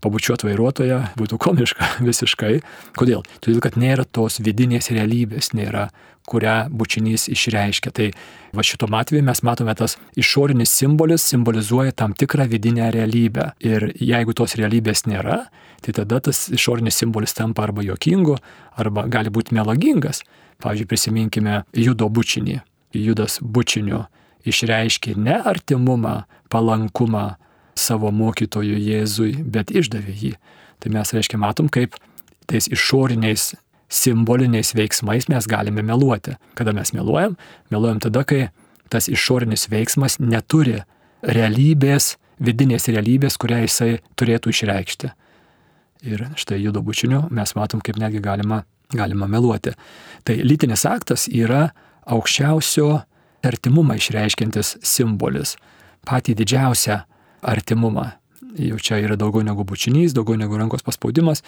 pabučiuot 0.04 0.44
vairuotoją 0.44 1.00
būtų 1.18 1.38
komiška 1.40 1.94
visiškai. 2.08 2.58
Kodėl? 2.98 3.24
Todėl, 3.40 3.62
kad 3.64 3.78
nėra 3.80 4.04
tos 4.04 4.40
vidinės 4.44 4.90
realybės, 4.92 5.52
nėra, 5.56 5.88
kurią 6.28 6.56
bučinys 6.72 7.26
išreiškia. 7.32 7.92
Tai 7.94 8.08
va 8.56 8.64
šitom 8.64 8.96
atveju 8.96 9.24
mes 9.26 9.42
matome 9.46 9.74
tas 9.78 9.96
išorinis 10.20 10.72
simbolis 10.72 11.26
simbolizuoja 11.32 11.94
tam 11.96 12.16
tikrą 12.16 12.48
vidinę 12.52 12.90
realybę. 12.94 13.52
Ir 13.64 13.90
jeigu 14.00 14.36
tos 14.36 14.56
realybės 14.60 15.06
nėra, 15.08 15.44
tai 15.84 15.96
tada 15.96 16.20
tas 16.24 16.46
išorinis 16.52 17.00
simbolis 17.00 17.36
tampa 17.36 17.66
arba 17.66 17.84
jokingu, 17.84 18.38
arba 18.80 19.06
gali 19.12 19.32
būti 19.32 19.56
melagingas. 19.56 20.24
Pavyzdžiui, 20.64 20.88
prisiminkime 20.88 21.62
judo 21.76 22.08
bučinį. 22.08 22.60
Judas 22.94 23.40
bučiniu 23.42 24.04
išreiškė 24.48 25.16
ne 25.16 25.38
artimumą, 25.40 26.24
palankumą, 26.52 27.34
savo 27.74 28.10
mokytojui 28.14 28.78
Jėzui, 28.78 29.32
bet 29.42 29.72
išdavė 29.74 30.14
jį. 30.14 30.32
Tai 30.82 30.92
mes, 30.94 31.12
reiškia, 31.16 31.40
matom, 31.40 31.70
kaip 31.72 31.96
tais 32.50 32.68
išoriniais 32.70 33.54
simboliniais 33.94 34.74
veiksmais 34.74 35.28
mes 35.30 35.46
galime 35.46 35.82
meluoti. 35.82 36.36
Kada 36.58 36.72
mes 36.72 36.92
meluojam? 36.94 37.36
Meluojam 37.70 38.00
tada, 38.02 38.24
kai 38.24 38.48
tas 38.92 39.08
išorinis 39.10 39.68
veiksmas 39.70 40.18
neturi 40.22 40.80
realybės, 41.24 42.14
vidinės 42.42 42.88
realybės, 42.90 43.38
kurią 43.40 43.62
jisai 43.64 43.90
turėtų 44.18 44.52
išreikšti. 44.54 45.10
Ir 46.04 46.26
štai 46.36 46.60
judo 46.60 46.82
bučiniu 46.84 47.24
mes 47.32 47.54
matom, 47.56 47.80
kaip 47.84 47.96
netgi 48.00 48.20
galima, 48.24 48.64
galima 48.92 49.28
meluoti. 49.30 49.72
Tai 50.26 50.36
lytinis 50.44 50.84
aktas 50.88 51.28
yra 51.32 51.70
aukščiausio 52.04 52.90
artimumą 53.48 53.96
išreiškintis 54.00 54.76
simbolis, 54.84 55.56
patį 56.08 56.36
didžiausią 56.40 57.00
artimumą. 57.44 58.10
Jau 58.54 58.78
čia 58.78 59.00
yra 59.02 59.16
daugiau 59.18 59.42
negu 59.46 59.64
bučinys, 59.66 60.14
daugiau 60.14 60.38
negu 60.38 60.58
rankos 60.58 60.84
paspaudimas. 60.86 61.42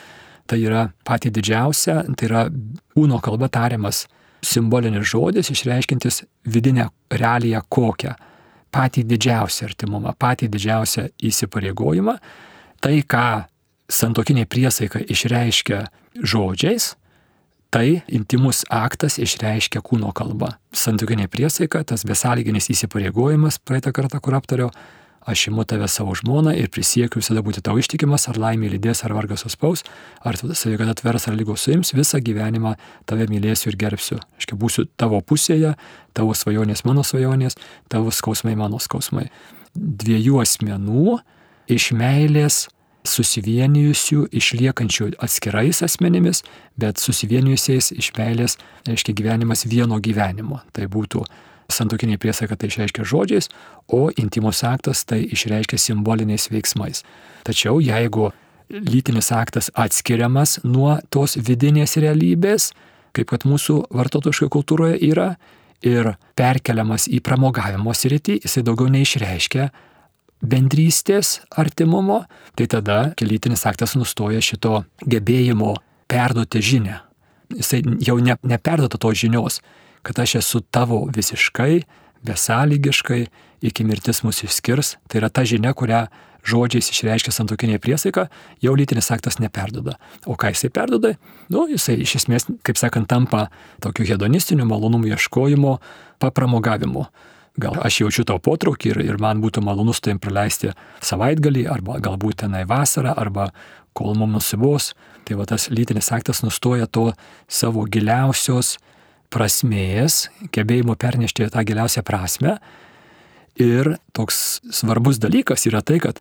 Tai 0.46 0.58
yra 0.62 0.88
pati 1.06 1.30
didžiausia, 1.34 2.02
tai 2.14 2.28
yra 2.28 2.44
kūno 2.94 3.18
kalba 3.22 3.48
tariamas 3.50 4.04
simbolinis 4.46 5.08
žodis, 5.10 5.50
išreiškintis 5.50 6.22
vidinę 6.46 6.88
realiją 7.10 7.62
kokią. 7.68 8.14
Patį 8.74 9.06
didžiausią 9.08 9.70
artimumą, 9.70 10.12
patį 10.18 10.50
didžiausią 10.52 11.06
įsipareigojimą. 11.24 12.16
Tai, 12.82 12.94
ką 13.08 13.26
santokinė 13.88 14.44
priesaika 14.50 15.00
išreiškia 15.00 15.86
žodžiais, 16.20 16.94
tai 17.70 18.02
intimus 18.12 18.64
aktas 18.72 19.18
išreiškia 19.22 19.82
kūno 19.84 20.12
kalba. 20.16 20.56
Santokinė 20.76 21.28
priesaika, 21.32 21.82
tas 21.84 22.06
besąlyginis 22.08 22.70
įsipareigojimas, 22.72 23.58
praeitą 23.64 23.92
kartą, 23.96 24.20
kur 24.22 24.36
aptariau, 24.38 24.70
aš 25.26 25.48
imu 25.50 25.64
tave 25.66 25.88
savo 25.90 26.14
žmoną 26.14 26.54
ir 26.54 26.70
prisiekiu 26.70 27.18
visada 27.18 27.42
būti 27.42 27.62
tau 27.66 27.74
ištikimas, 27.80 28.28
ar 28.30 28.38
laimė 28.38 28.70
lydės, 28.76 29.02
ar 29.04 29.14
vargas 29.16 29.42
suspaus, 29.42 29.82
ar 30.22 30.38
savigada 30.38 30.94
atvers, 30.94 31.26
ar 31.26 31.34
lygos 31.34 31.66
suims, 31.66 31.90
visą 31.96 32.20
gyvenimą 32.22 32.76
tave 33.10 33.26
mylėsiu 33.30 33.72
ir 33.72 33.80
gerbsiu. 33.80 34.20
Aš 34.38 34.52
būsiu 34.54 34.86
tavo 34.96 35.18
pusėje, 35.20 35.74
tavo 36.14 36.36
svajonės 36.38 36.84
mano 36.86 37.02
svajonės, 37.02 37.58
tavo 37.90 38.14
skausmai 38.14 38.54
mano 38.58 38.78
skausmai. 38.82 39.26
Dviejų 39.74 40.38
asmenų 40.44 41.18
iš 41.74 41.90
meilės 41.98 42.68
susivienijusių, 43.06 44.26
išliekančių 44.34 45.12
atskirais 45.22 45.82
asmenimis, 45.86 46.42
bet 46.80 47.00
susivienijusiais 47.02 47.92
iš 47.96 48.12
meilės, 48.18 48.56
reiškia 48.88 49.14
gyvenimas 49.16 49.66
vieno 49.70 50.00
gyvenimo. 50.02 50.62
Tai 50.76 50.88
būtų 50.92 51.24
Santokinė 51.66 52.14
priesaika 52.22 52.54
tai 52.54 52.68
išreiškia 52.70 53.02
žodžiais, 53.02 53.48
o 53.90 54.06
intimus 54.14 54.62
aktas 54.62 55.02
tai 55.02 55.24
išreiškia 55.34 55.80
simboliniais 55.82 56.46
veiksmais. 56.52 57.02
Tačiau 57.42 57.80
jeigu 57.82 58.30
lytinis 58.70 59.32
aktas 59.34 59.72
atskiriamas 59.74 60.60
nuo 60.62 60.94
tos 61.10 61.34
vidinės 61.34 61.96
realybės, 61.98 62.70
kaip 63.16 63.32
kad 63.32 63.48
mūsų 63.48 63.80
vartotojiškoje 63.90 64.52
kultūroje 64.54 65.00
yra, 65.08 65.32
ir 65.84 66.14
perkeliamas 66.38 67.06
į 67.10 67.20
pramogavimo 67.24 67.94
sritį, 67.94 68.40
jisai 68.44 68.64
daugiau 68.66 68.88
neišreiškia 68.92 69.68
bendrystės 70.42 71.40
artimumo, 71.56 72.24
tai 72.56 72.68
tada 72.70 72.98
lytinis 73.20 73.66
aktas 73.68 73.96
nustoja 73.96 74.42
šito 74.44 74.84
gebėjimo 75.06 75.74
perduoti 76.10 76.62
žinę. 76.62 77.00
Jisai 77.56 77.82
jau 78.02 78.18
ne, 78.22 78.36
neperduota 78.42 78.98
tos 78.98 79.18
žinios, 79.18 79.60
kad 80.06 80.18
aš 80.22 80.38
esu 80.42 80.62
tavo 80.70 81.04
visiškai, 81.14 81.84
besąlygiškai, 82.26 83.26
iki 83.66 83.84
mirtis 83.86 84.22
mus 84.26 84.42
išskirs. 84.46 84.96
Tai 85.08 85.20
yra 85.22 85.30
ta 85.30 85.44
žinia, 85.46 85.72
kurią 85.76 86.06
žodžiais 86.46 86.90
išreiškia 86.92 87.34
santokinė 87.34 87.78
priesaika, 87.82 88.28
jau 88.62 88.74
lytinis 88.78 89.10
aktas 89.14 89.40
neperdoda. 89.42 89.96
O 90.26 90.36
ką 90.38 90.52
jisai 90.54 90.70
perdoda? 90.74 91.14
Nu, 91.50 91.66
jisai 91.70 91.98
iš 92.04 92.20
esmės, 92.20 92.46
kaip 92.66 92.78
sakant, 92.78 93.08
tampa 93.10 93.48
tokiu 93.82 94.06
hedonistiniu 94.06 94.66
malonumų 94.68 95.14
ieškojimu, 95.14 95.76
papramogavimu. 96.22 97.06
Gal 97.56 97.78
aš 97.80 98.02
jaučiu 98.02 98.26
tau 98.28 98.36
potraukį 98.42 98.90
ir, 98.92 98.98
ir 99.06 99.18
man 99.20 99.40
būtų 99.40 99.62
malonu 99.64 99.94
su 99.96 100.04
tavim 100.04 100.20
praleisti 100.20 100.74
savaitgalį, 101.04 101.64
arba 101.72 101.96
galbūt 102.04 102.42
tenai 102.44 102.66
vasarą, 102.68 103.14
arba 103.16 103.48
kol 103.96 104.12
mums 104.18 104.36
nusibos. 104.36 104.90
Tai 105.24 105.38
va 105.40 105.46
tas 105.48 105.70
lytinis 105.72 106.12
aktas 106.12 106.42
nustoja 106.44 106.86
to 106.86 107.08
savo 107.48 107.86
giliausios 107.88 108.76
prasmės, 109.32 110.26
gebėjimo 110.54 110.94
pernešti 111.00 111.48
tą 111.50 111.64
giliausią 111.66 112.04
prasme. 112.06 112.58
Ir 113.56 113.96
toks 114.12 114.60
svarbus 114.68 115.18
dalykas 115.18 115.64
yra 115.66 115.80
tai, 115.80 115.96
kad 116.04 116.20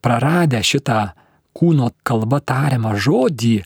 praradę 0.00 0.62
šitą 0.62 1.00
kūno 1.58 1.90
kalba 2.06 2.38
tariamą 2.38 2.94
žodį, 2.94 3.56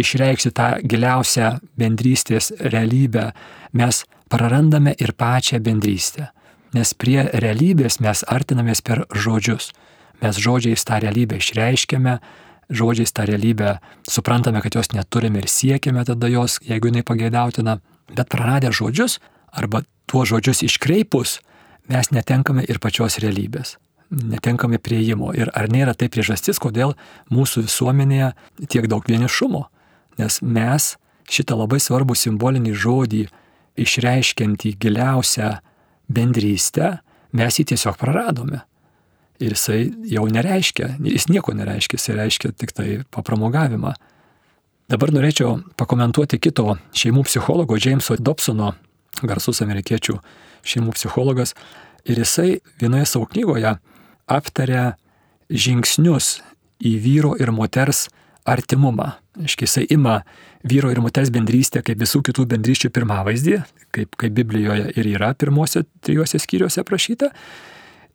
išreikšti 0.00 0.52
tą 0.54 0.68
giliausią 0.86 1.56
bendrystės 1.78 2.52
realybę, 2.62 3.32
mes 3.76 4.04
prarandame 4.30 4.94
ir 5.02 5.12
pačią 5.18 5.58
bendrystę. 5.58 6.30
Nes 6.76 6.92
prie 6.94 7.24
realybės 7.32 7.98
mes 8.04 8.22
artinamės 8.30 8.82
per 8.86 9.04
žodžius. 9.10 9.72
Mes 10.22 10.38
žodžiais 10.38 10.84
tą 10.86 11.00
realybę 11.02 11.40
išreiškiame, 11.40 12.18
žodžiais 12.70 13.12
tą 13.16 13.26
realybę 13.26 13.78
suprantame, 14.06 14.62
kad 14.62 14.78
jos 14.78 14.92
neturime 14.94 15.42
ir 15.42 15.48
siekiame 15.50 16.04
tada 16.06 16.30
jos, 16.30 16.60
jeigu 16.62 16.92
jinai 16.92 17.02
pageidautina. 17.02 17.80
Bet 18.14 18.30
praradę 18.30 18.70
žodžius 18.72 19.18
arba 19.50 19.82
tuos 20.06 20.30
žodžius 20.30 20.62
iškreipus, 20.66 21.38
mes 21.90 22.10
netenkame 22.14 22.66
ir 22.68 22.78
pačios 22.78 23.18
realybės 23.22 23.78
netenkame 24.10 24.78
prieimo. 24.78 25.30
Ir 25.34 25.50
ar 25.54 25.70
nėra 25.70 25.94
tai 25.94 26.10
priežastis, 26.10 26.58
kodėl 26.58 26.96
mūsų 27.30 27.64
visuomenėje 27.68 28.32
tiek 28.68 28.88
daug 28.90 29.06
vienišumo? 29.06 29.64
Nes 30.18 30.40
mes 30.42 30.94
šitą 31.30 31.56
labai 31.58 31.78
svarbų 31.80 32.16
simbolinį 32.18 32.74
žodį, 32.74 33.24
išreiškiantį 33.80 34.74
giliausią 34.82 35.52
bendrystę, 36.10 36.98
mes 37.36 37.58
jį 37.60 37.70
tiesiog 37.72 37.98
praradome. 38.00 38.64
Ir 39.40 39.54
jisai 39.54 39.86
jau 40.10 40.26
nereiškia, 40.28 40.96
jis 41.06 41.30
nieko 41.32 41.54
nereiškia, 41.56 41.96
jisai 41.96 42.16
reiškia 42.18 42.52
tik 42.60 42.74
tai 42.76 42.88
papramogavimą. 43.14 43.94
Dabar 44.90 45.12
norėčiau 45.14 45.60
pakomentuoti 45.78 46.40
kito 46.42 46.74
šeimų 46.98 47.24
psichologo 47.28 47.78
Jameso 47.78 48.18
Dobsono, 48.18 48.74
garsus 49.22 49.62
amerikiečių 49.64 50.18
šeimų 50.66 50.96
psichologas. 50.98 51.54
Ir 52.04 52.20
jisai 52.20 52.58
vienoje 52.80 53.06
savo 53.08 53.28
knygoje 53.30 53.76
aptaria 54.30 54.84
žingsnius 55.50 56.40
į 56.80 56.96
vyro 57.02 57.32
ir 57.40 57.52
moters 57.54 58.08
artimumą. 58.48 59.12
Iškiai 59.40 59.68
jisai 59.68 59.86
ima 59.94 60.20
vyro 60.66 60.90
ir 60.92 61.00
moters 61.00 61.30
bendrystę 61.32 61.82
kaip 61.84 62.00
visų 62.02 62.22
kitų 62.28 62.46
bendryščių 62.50 62.90
pirmavaizdį, 62.94 63.58
kaip, 63.94 64.16
kaip 64.20 64.36
Biblijoje 64.36 64.90
ir 64.96 65.10
yra 65.14 65.32
pirmose 65.34 65.84
trijose 66.04 66.40
skyriuose 66.42 66.82
aprašyta. 66.84 67.30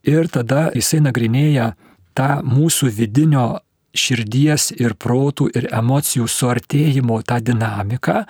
Ir 0.06 0.30
tada 0.30 0.70
jisai 0.76 1.02
nagrinėja 1.02 1.74
tą 2.18 2.42
mūsų 2.46 2.92
vidinio 2.94 3.48
širdies 3.96 4.70
ir 4.76 4.94
protų 5.00 5.50
ir 5.56 5.70
emocijų 5.74 6.28
suartėjimo 6.30 7.22
tą 7.28 7.40
dinamiką, 7.42 8.26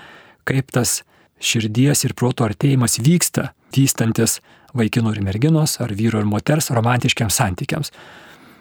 kaip 0.47 0.71
tas 0.71 1.01
širdies 1.41 2.05
ir 2.05 2.13
protų 2.17 2.49
artėjimas 2.49 2.99
vyksta, 3.01 3.51
vystantis 3.75 4.39
vaikinų 4.75 5.15
ir 5.15 5.23
merginos, 5.25 5.79
ar 5.83 5.93
vyro 5.95 6.21
ir 6.21 6.29
moters 6.29 6.71
romantiškiams 6.73 7.39
santykiams. 7.41 7.91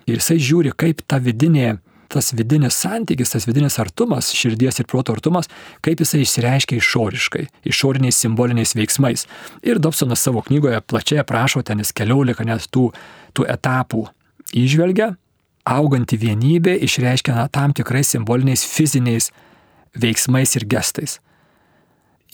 Ir 0.08 0.20
jisai 0.20 0.38
žiūri, 0.42 0.74
kaip 0.76 1.02
ta 1.08 1.20
vidinė, 1.22 1.78
tas 2.12 2.32
vidinis 2.36 2.76
santykis, 2.82 3.32
tas 3.34 3.46
vidinis 3.48 3.78
artumas, 3.82 4.30
širdies 4.34 4.80
ir 4.80 4.88
proto 4.90 5.14
artumas, 5.14 5.48
kaip 5.84 6.02
jisai 6.02 6.22
išsireiškia 6.24 6.78
išoriškai, 6.80 7.44
išoriniais 7.70 8.18
simboliniais 8.20 8.74
veiksmais. 8.78 9.26
Ir 9.66 9.80
Dobsonas 9.82 10.22
savo 10.24 10.42
knygoje 10.46 10.80
plačiai 10.86 11.22
aprašo 11.24 11.62
ten 11.62 11.82
jis 11.82 11.94
keliolika 11.96 12.46
net 12.46 12.68
tų, 12.74 12.90
tų 13.34 13.48
etapų 13.54 14.04
išvelgia, 14.54 15.14
auganti 15.64 16.18
vienybė 16.20 16.76
išreiškia 16.84 17.38
na, 17.38 17.48
tam 17.48 17.72
tikrais 17.76 18.12
simboliniais 18.12 18.66
fiziniais 18.68 19.30
veiksmais 19.96 20.54
ir 20.58 20.68
gestais. 20.68 21.18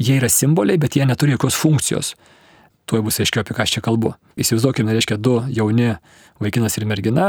Jie 0.01 0.17
yra 0.17 0.31
simboliai, 0.33 0.81
bet 0.81 0.97
jie 0.97 1.05
neturi 1.05 1.37
jokios 1.37 1.59
funkcijos 1.61 2.15
tuoj 2.91 3.05
bus 3.07 3.21
aiškiau, 3.23 3.45
apie 3.45 3.55
ką 3.55 3.65
aš 3.65 3.77
čia 3.77 3.85
kalbu. 3.85 4.15
Įsivaizduokime, 4.41 4.91
reiškia, 4.97 5.19
du 5.23 5.39
jauni 5.55 5.95
vaikinas 6.43 6.79
ir 6.79 6.89
mergina 6.91 7.29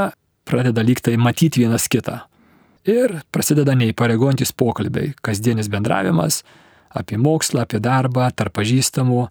pradeda 0.50 0.84
lygtai 0.86 1.18
matyti 1.22 1.62
vienas 1.62 1.86
kitą. 1.92 2.24
Ir 2.90 3.20
prasideda 3.30 3.76
neįpareigojantis 3.78 4.56
pokalbiai, 4.58 5.14
kasdienis 5.22 5.70
bendravimas 5.70 6.42
apie 6.98 7.20
mokslą, 7.22 7.66
apie 7.66 7.80
darbą, 7.84 8.32
tarp 8.36 8.56
pažįstamų. 8.58 9.26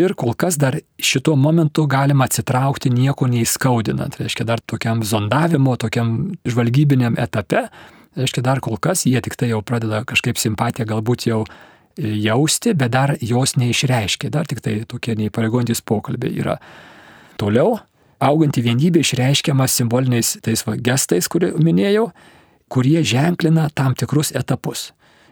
Ir 0.00 0.14
kol 0.14 0.32
kas 0.38 0.56
dar 0.58 0.78
šituo 1.02 1.34
momentu 1.36 1.84
galima 1.90 2.28
atsitraukti 2.30 2.92
nieko 2.94 3.26
neįskaudinant. 3.30 4.16
Reiškia, 4.20 4.46
dar 4.46 4.62
tokiam 4.62 5.02
zondavimo, 5.04 5.74
tokiam 5.76 6.32
žvalgybiniam 6.46 7.18
etape, 7.18 7.66
reiškia, 8.16 8.44
dar 8.46 8.62
kol 8.64 8.78
kas 8.78 9.04
jie 9.06 9.20
tik 9.22 9.36
tai 9.36 9.50
jau 9.50 9.60
pradeda 9.66 10.04
kažkaip 10.06 10.38
simpatiją 10.38 10.86
galbūt 10.88 11.26
jau 11.28 11.44
jausti, 12.00 12.72
bet 12.74 12.94
dar 12.94 13.14
jos 13.20 13.56
neišreiškia, 13.60 14.30
dar 14.32 14.48
tik 14.48 14.62
tai 14.64 14.80
tokie 14.88 15.18
neįpareigojantis 15.18 15.82
pokalbiai 15.84 16.38
yra. 16.40 16.56
Toliau, 17.40 17.80
auganti 18.22 18.62
vienybė 18.64 19.02
išreiškiama 19.04 19.66
simboliniais 19.68 20.36
tais 20.44 20.62
va, 20.66 20.76
gestais, 20.78 21.28
kurį 21.28 21.54
minėjau, 21.60 22.10
kurie 22.70 23.02
ženklina 23.04 23.68
tam 23.74 23.94
tikrus 23.98 24.30
etapus. 24.36 24.90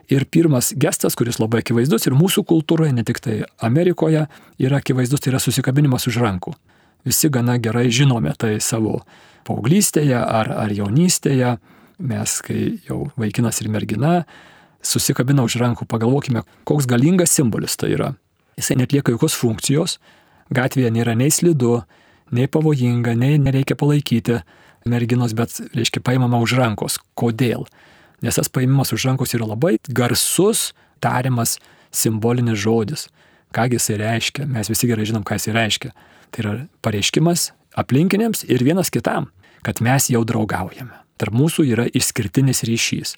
Ir 0.09 0.25
pirmas 0.25 0.73
gestas, 0.73 1.15
kuris 1.19 1.39
labai 1.39 1.61
akivaizdus 1.63 2.09
ir 2.09 2.17
mūsų 2.17 2.43
kultūroje, 2.49 2.95
ne 2.97 3.05
tik 3.05 3.21
tai 3.23 3.43
Amerikoje, 3.65 4.25
yra 4.59 4.81
akivaizdus, 4.81 5.21
tai 5.21 5.35
yra 5.35 5.41
susikabinimas 5.43 6.09
už 6.09 6.19
rankų. 6.25 6.55
Visi 7.07 7.29
gana 7.31 7.59
gerai 7.61 7.91
žinome 7.95 8.33
tai 8.41 8.57
savo 8.65 9.03
paauglystėje 9.47 10.17
ar, 10.17 10.51
ar 10.65 10.73
jaunystėje. 10.73 11.59
Mes, 11.99 12.39
kai 12.47 12.79
jau 12.89 13.09
vaikinas 13.19 13.61
ir 13.61 13.69
mergina 13.75 14.23
susikabina 14.87 15.45
už 15.45 15.59
rankų, 15.61 15.87
pagalvokime, 15.91 16.45
koks 16.69 16.87
galingas 16.89 17.35
simbolis 17.35 17.77
tai 17.77 17.93
yra. 17.97 18.13
Jisai 18.59 18.79
netlieka 18.81 19.13
jokios 19.15 19.37
funkcijos, 19.39 19.99
gatvėje 20.55 20.93
nėra 20.95 21.15
nei 21.19 21.31
slidu, 21.35 21.83
nei 22.35 22.49
pavojinga, 22.51 23.15
nei 23.19 23.39
nereikia 23.43 23.77
palaikyti 23.79 24.41
merginos, 24.91 25.35
bet, 25.37 25.61
reiškia, 25.77 26.03
paimama 26.05 26.41
už 26.43 26.57
rankos. 26.59 26.99
Kodėl? 27.19 27.67
Nes 28.25 28.39
tas 28.39 28.51
paimimas 28.51 28.93
už 28.93 29.07
rankos 29.07 29.35
yra 29.37 29.47
labai 29.47 29.77
garsus, 29.89 30.73
tariamas 31.05 31.59
simbolinis 31.95 32.59
žodis. 32.59 33.07
Kągi 33.55 33.79
jisai 33.79 33.99
reiškia? 34.03 34.47
Mes 34.51 34.69
visi 34.69 34.89
gerai 34.91 35.07
žinom, 35.09 35.25
ką 35.25 35.39
jisai 35.39 35.55
reiškia. 35.57 35.93
Tai 36.35 36.43
yra 36.43 36.55
pareiškimas 36.85 37.53
aplinkiniams 37.79 38.45
ir 38.51 38.65
vienas 38.65 38.91
kitam, 38.93 39.31
kad 39.65 39.81
mes 39.85 40.11
jau 40.13 40.25
draugaujame. 40.27 40.97
Tarp 41.19 41.35
mūsų 41.35 41.65
yra 41.73 41.87
išskirtinis 41.89 42.65
ryšys. 42.69 43.15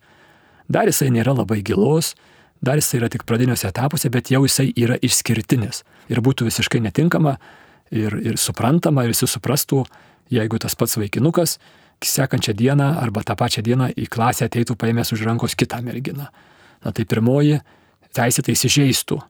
Dar 0.71 0.89
jisai 0.89 1.11
nėra 1.13 1.35
labai 1.35 1.61
gilus, 1.67 2.15
dar 2.63 2.79
jisai 2.81 3.01
yra 3.01 3.11
tik 3.13 3.27
pradiniuose 3.29 3.69
etapuose, 3.69 4.11
bet 4.13 4.31
jau 4.33 4.45
jisai 4.47 4.71
yra 4.79 4.97
išskirtinis. 5.03 5.83
Ir 6.13 6.23
būtų 6.25 6.47
visiškai 6.49 6.81
netinkama 6.85 7.37
ir, 7.91 8.15
ir 8.23 8.39
suprantama, 8.39 9.05
ir 9.05 9.15
visi 9.15 9.29
suprastų, 9.29 9.83
jeigu 10.31 10.59
tas 10.63 10.77
pats 10.79 10.97
vaikinukas 11.01 11.59
sekančią 12.05 12.55
dieną 12.57 12.97
arba 13.01 13.23
tą 13.25 13.37
pačią 13.37 13.63
dieną 13.63 13.91
į 13.97 14.07
klasę 14.09 14.47
ateitų 14.49 14.77
paėmęs 14.81 15.13
už 15.13 15.27
rankos 15.29 15.57
kitą 15.59 15.83
merginą. 15.85 16.31
Na 16.85 16.93
tai 16.97 17.05
pirmoji 17.05 17.61
teisėtai 18.17 18.57
įsižeistų. 18.57 19.21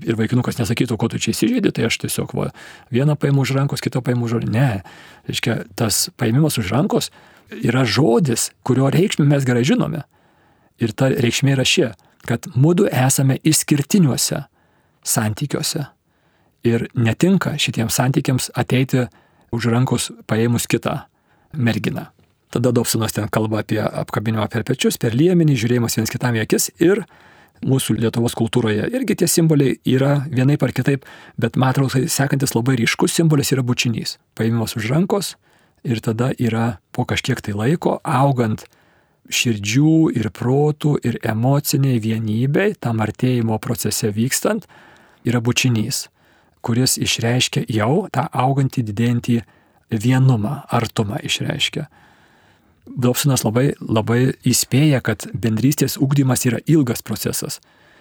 Ir 0.00 0.16
vaikinukas 0.16 0.56
nesakytų, 0.56 0.96
ko 0.96 1.08
tu 1.12 1.20
čia 1.20 1.32
įsižeidži, 1.34 1.72
tai 1.76 1.88
aš 1.88 1.98
tiesiog 2.04 2.32
va, 2.36 2.50
vieną 2.92 3.16
paimu 3.20 3.44
už 3.44 3.52
rankos, 3.56 3.82
kitą 3.84 4.00
paimu 4.04 4.28
už 4.28 4.38
rankos. 4.38 4.52
Ne, 4.52 4.82
reiškia, 5.28 5.56
tas 5.76 6.08
paimimas 6.16 6.56
už 6.60 6.72
rankos 6.72 7.10
yra 7.50 7.84
žodis, 7.84 8.50
kurio 8.64 8.88
reikšmę 8.92 9.26
mes 9.28 9.44
gerai 9.44 9.64
žinome. 9.64 10.04
Ir 10.80 10.92
ta 10.96 11.10
reikšmė 11.12 11.56
yra 11.56 11.66
ši, 11.68 11.90
kad 12.28 12.48
mūdu 12.56 12.88
esame 12.88 13.36
išskirtiniuose 13.44 14.44
santykiuose. 15.04 15.84
Ir 16.68 16.88
netinka 16.96 17.56
šitiems 17.60 17.96
santykiams 17.96 18.50
ateiti 18.56 19.06
už 19.54 19.70
rankos 19.72 20.10
paėmus 20.30 20.68
kitą 20.70 21.02
merginą. 21.52 22.08
Tada 22.50 22.72
Dobsonas 22.74 23.14
ten 23.14 23.28
kalba 23.30 23.62
apie 23.62 23.78
apkabinimą 23.78 24.48
per 24.50 24.64
pečius, 24.66 24.98
per 24.98 25.14
liemenį, 25.14 25.54
žiūrėjimas 25.58 25.96
vienas 25.98 26.10
kitam 26.10 26.34
į 26.34 26.42
akis 26.42 26.70
ir 26.82 27.04
mūsų 27.62 27.98
Lietuvos 28.00 28.34
kultūroje 28.38 28.88
irgi 28.90 29.20
tie 29.20 29.28
simboliai 29.28 29.76
yra 29.86 30.24
vienaip 30.32 30.62
ar 30.64 30.72
kitaip, 30.74 31.04
bet 31.38 31.58
man 31.60 31.70
atrodo, 31.70 32.02
sekantis 32.08 32.56
labai 32.56 32.78
ryškus 32.80 33.14
simbolis 33.14 33.52
yra 33.54 33.62
bučinys. 33.62 34.16
Paėmimas 34.34 34.74
už 34.80 34.90
rankos 34.90 35.36
ir 35.84 36.00
tada 36.02 36.32
yra 36.38 36.80
po 36.92 37.06
kažkiek 37.06 37.40
tai 37.44 37.54
laiko 37.54 37.98
augant 38.02 38.64
širdžių 39.30 40.10
ir 40.18 40.30
protų 40.34 40.96
ir 41.06 41.20
emociniai 41.22 42.00
vienybei, 42.02 42.74
tam 42.80 43.02
artėjimo 43.04 43.60
procese 43.62 44.10
vykstant, 44.10 44.66
yra 45.22 45.38
bučinys. 45.44 46.08
Kuris 46.60 46.98
išreiškia 47.00 47.64
jau 47.72 48.06
tą 48.12 48.26
augantį 48.32 48.84
didėjantį 48.90 49.40
vienumą, 49.90 50.60
artumą 50.68 51.20
išreiškia. 51.26 51.86
Dobsonas 52.90 53.44
labai, 53.44 53.74
labai 53.80 54.34
įspėja, 54.46 55.00
kad 55.04 55.26
bendrystės 55.34 55.98
ūkdymas 56.00 56.46
yra 56.48 56.58
ilgas 56.66 57.04
procesas. 57.06 57.60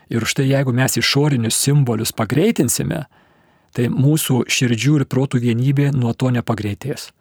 Ir 0.10 0.26
štai 0.26 0.48
jeigu 0.50 0.74
mes 0.74 0.98
išorinius 0.98 1.58
simbolius 1.60 2.14
pagreitinsime, 2.18 3.04
tai 3.78 3.90
mūsų 3.94 4.44
širdžių 4.50 5.02
ir 5.02 5.06
protų 5.06 5.44
vienybė 5.44 5.92
nuo 5.94 6.16
to 6.18 6.32
nepagreitės. 6.34 7.12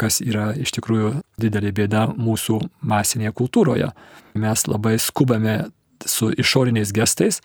Kas 0.00 0.20
yra 0.24 0.50
iš 0.56 0.72
tikrųjų 0.76 1.14
didelė 1.40 1.72
bėda 1.76 2.06
mūsų 2.16 2.60
masinėje 2.84 3.32
kultūroje. 3.36 3.90
Mes 4.36 4.66
labai 4.68 4.96
skubame 5.00 5.56
su 6.04 6.30
išoriniais 6.32 6.92
gestais, 6.96 7.40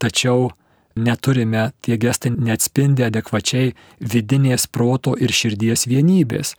tačiau 0.00 0.50
neturime, 0.96 1.72
tie 1.82 1.98
gestai 2.00 2.32
neatspindi 2.34 3.04
adekvačiai 3.06 3.74
vidinės 4.00 4.66
proto 4.70 5.14
ir 5.18 5.32
širdies 5.34 5.86
vienybės. 5.90 6.54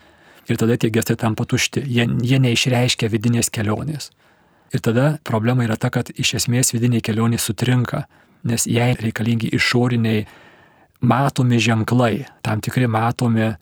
Ir 0.49 0.59
tada 0.61 0.77
tie 0.77 0.91
gestai 0.93 1.15
tampa 1.17 1.45
tušti, 1.49 1.81
jie, 1.81 2.05
jie 2.21 2.39
neišreiškia 2.43 3.09
vidinės 3.09 3.49
kelionės. 3.49 4.11
Ir 4.73 4.81
tada 4.83 5.15
problema 5.23 5.65
yra 5.65 5.77
ta, 5.77 5.89
kad 5.89 6.11
iš 6.13 6.35
esmės 6.41 6.73
vidiniai 6.75 7.01
kelionė 7.05 7.39
sutrinka, 7.41 8.05
nes 8.45 8.67
jai 8.69 8.91
reikalingi 8.99 9.49
išoriniai 9.55 10.25
matomi 11.05 11.59
ženklai, 11.61 12.25
tam 12.45 12.61
tikri 12.61 12.89
matomi 12.91 13.53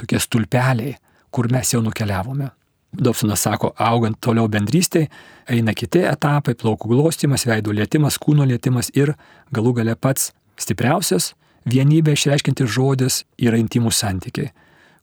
tokie 0.00 0.18
stulpeliai, 0.22 0.96
kur 1.30 1.48
mes 1.52 1.74
jau 1.74 1.82
nukeliavome. 1.84 2.50
Dobsonas 2.92 3.40
sako, 3.40 3.70
augant 3.80 4.18
toliau 4.20 4.50
bendrystėje, 4.52 5.08
eina 5.48 5.72
kiti 5.72 6.02
etapai- 6.04 6.52
plaukų 6.60 6.90
glostimas, 6.92 7.46
veidų 7.48 7.72
lietimas, 7.72 8.18
kūno 8.18 8.44
lietimas 8.46 8.90
ir 8.94 9.14
galų 9.52 9.74
gale 9.74 9.94
pats 9.96 10.32
stipriausias 10.56 11.32
vienybė 11.68 12.12
išreiškinti 12.12 12.66
žodis 12.66 13.24
yra 13.38 13.56
intimų 13.56 13.92
santykiai, 13.94 14.50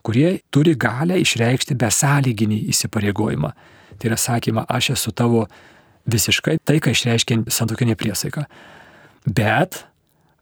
kurie 0.04 0.42
turi 0.52 0.76
galę 0.76 1.20
išreikšti 1.20 1.76
besąlyginį 1.76 2.70
įsipareigojimą. 2.70 3.52
Tai 3.98 4.10
yra 4.10 4.18
sakyma, 4.18 4.66
aš 4.70 4.92
esu 4.96 5.12
tavo 5.12 5.48
visiškai 6.10 6.60
tai, 6.64 6.80
ką 6.80 6.94
išreiškia 6.94 7.44
santokinė 7.52 7.96
priesaika. 7.96 8.46
Bet 9.26 9.84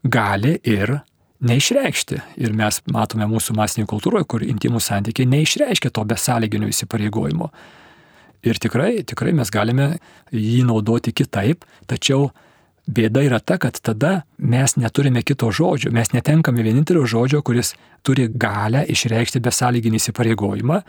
gali 0.04 0.58
ir 0.64 1.00
neišreikšti. 1.44 2.20
Ir 2.42 2.54
mes 2.56 2.80
matome 2.92 3.28
mūsų 3.30 3.56
masinėje 3.58 3.88
kultūroje, 3.90 4.26
kur 4.28 4.44
intimų 4.46 4.80
santykiai 4.82 5.28
neišreiškia 5.30 5.92
to 5.94 6.04
besąlyginio 6.08 6.70
įsipareigojimo. 6.72 7.50
Ir 8.46 8.58
tikrai, 8.62 9.02
tikrai 9.06 9.32
mes 9.34 9.50
galime 9.50 9.96
jį 10.34 10.62
naudoti 10.66 11.12
kitaip, 11.16 11.64
tačiau 11.90 12.28
bėda 12.88 13.24
yra 13.26 13.40
ta, 13.42 13.58
kad 13.60 13.76
tada 13.84 14.22
mes 14.38 14.76
neturime 14.78 15.24
kito 15.26 15.50
žodžio, 15.52 15.92
mes 15.94 16.12
netenkame 16.14 16.62
vienintelio 16.64 17.04
žodžio, 17.06 17.42
kuris 17.44 17.74
turi 18.06 18.28
galę 18.30 18.84
išreikšti 18.88 19.42
besąlyginį 19.44 20.00
įsipareigojimą. 20.00 20.80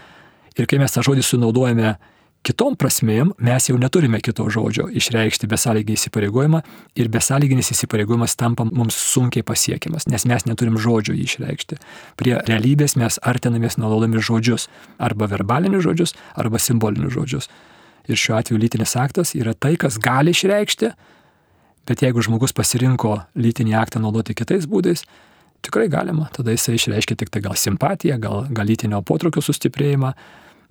Ir 0.59 0.69
kai 0.69 0.79
mes 0.81 0.93
tą 0.93 1.03
žodį 1.05 1.25
sunaudojame 1.25 1.95
kitom 2.45 2.75
prasmėm 2.79 3.33
mes 3.43 3.67
jau 3.69 3.77
neturime 3.79 4.19
kito 4.23 4.45
žodžio 4.51 4.87
išreikšti 4.99 5.49
besąlyginį 5.51 5.97
įsipareigojimą 5.97 6.61
ir 6.99 7.09
besąlyginis 7.11 7.71
įsipareigojimas 7.75 8.37
tampa 8.39 8.65
mums 8.67 8.97
sunkiai 8.97 9.43
pasiekiamas, 9.45 10.07
nes 10.11 10.25
mes 10.29 10.47
neturim 10.47 10.79
žodžio 10.79 11.15
jį 11.17 11.27
išreikšti. 11.27 11.79
Prie 12.19 12.37
realybės 12.47 12.95
mes 12.99 13.19
artinamės 13.19 13.79
naudodami 13.81 14.23
žodžius, 14.23 14.69
arba 14.97 15.29
verbalinius 15.31 15.85
žodžius, 15.87 16.15
arba 16.39 16.61
simbolinius 16.63 17.15
žodžius. 17.17 17.49
Ir 18.09 18.17
šiuo 18.17 18.39
atveju 18.39 18.61
lytinis 18.61 18.95
aktas 18.97 19.35
yra 19.37 19.53
tai, 19.53 19.75
kas 19.77 19.99
gali 20.01 20.33
išreikšti, 20.33 20.93
bet 21.89 22.05
jeigu 22.05 22.23
žmogus 22.25 22.55
pasirinko 22.55 23.19
lytinį 23.37 23.75
aktą 23.77 24.01
naudoti 24.01 24.33
kitais 24.37 24.65
būdais, 24.69 25.03
tikrai 25.65 25.89
galima, 25.91 26.29
tada 26.33 26.55
jisai 26.55 26.77
išreiškia 26.79 27.19
tik 27.19 27.31
tai 27.33 27.43
gal 27.45 27.57
simpatiją, 27.59 28.17
gal, 28.21 28.45
gal 28.49 28.69
lytinio 28.69 29.01
potraukio 29.05 29.43
sustiprėjimą, 29.43 30.13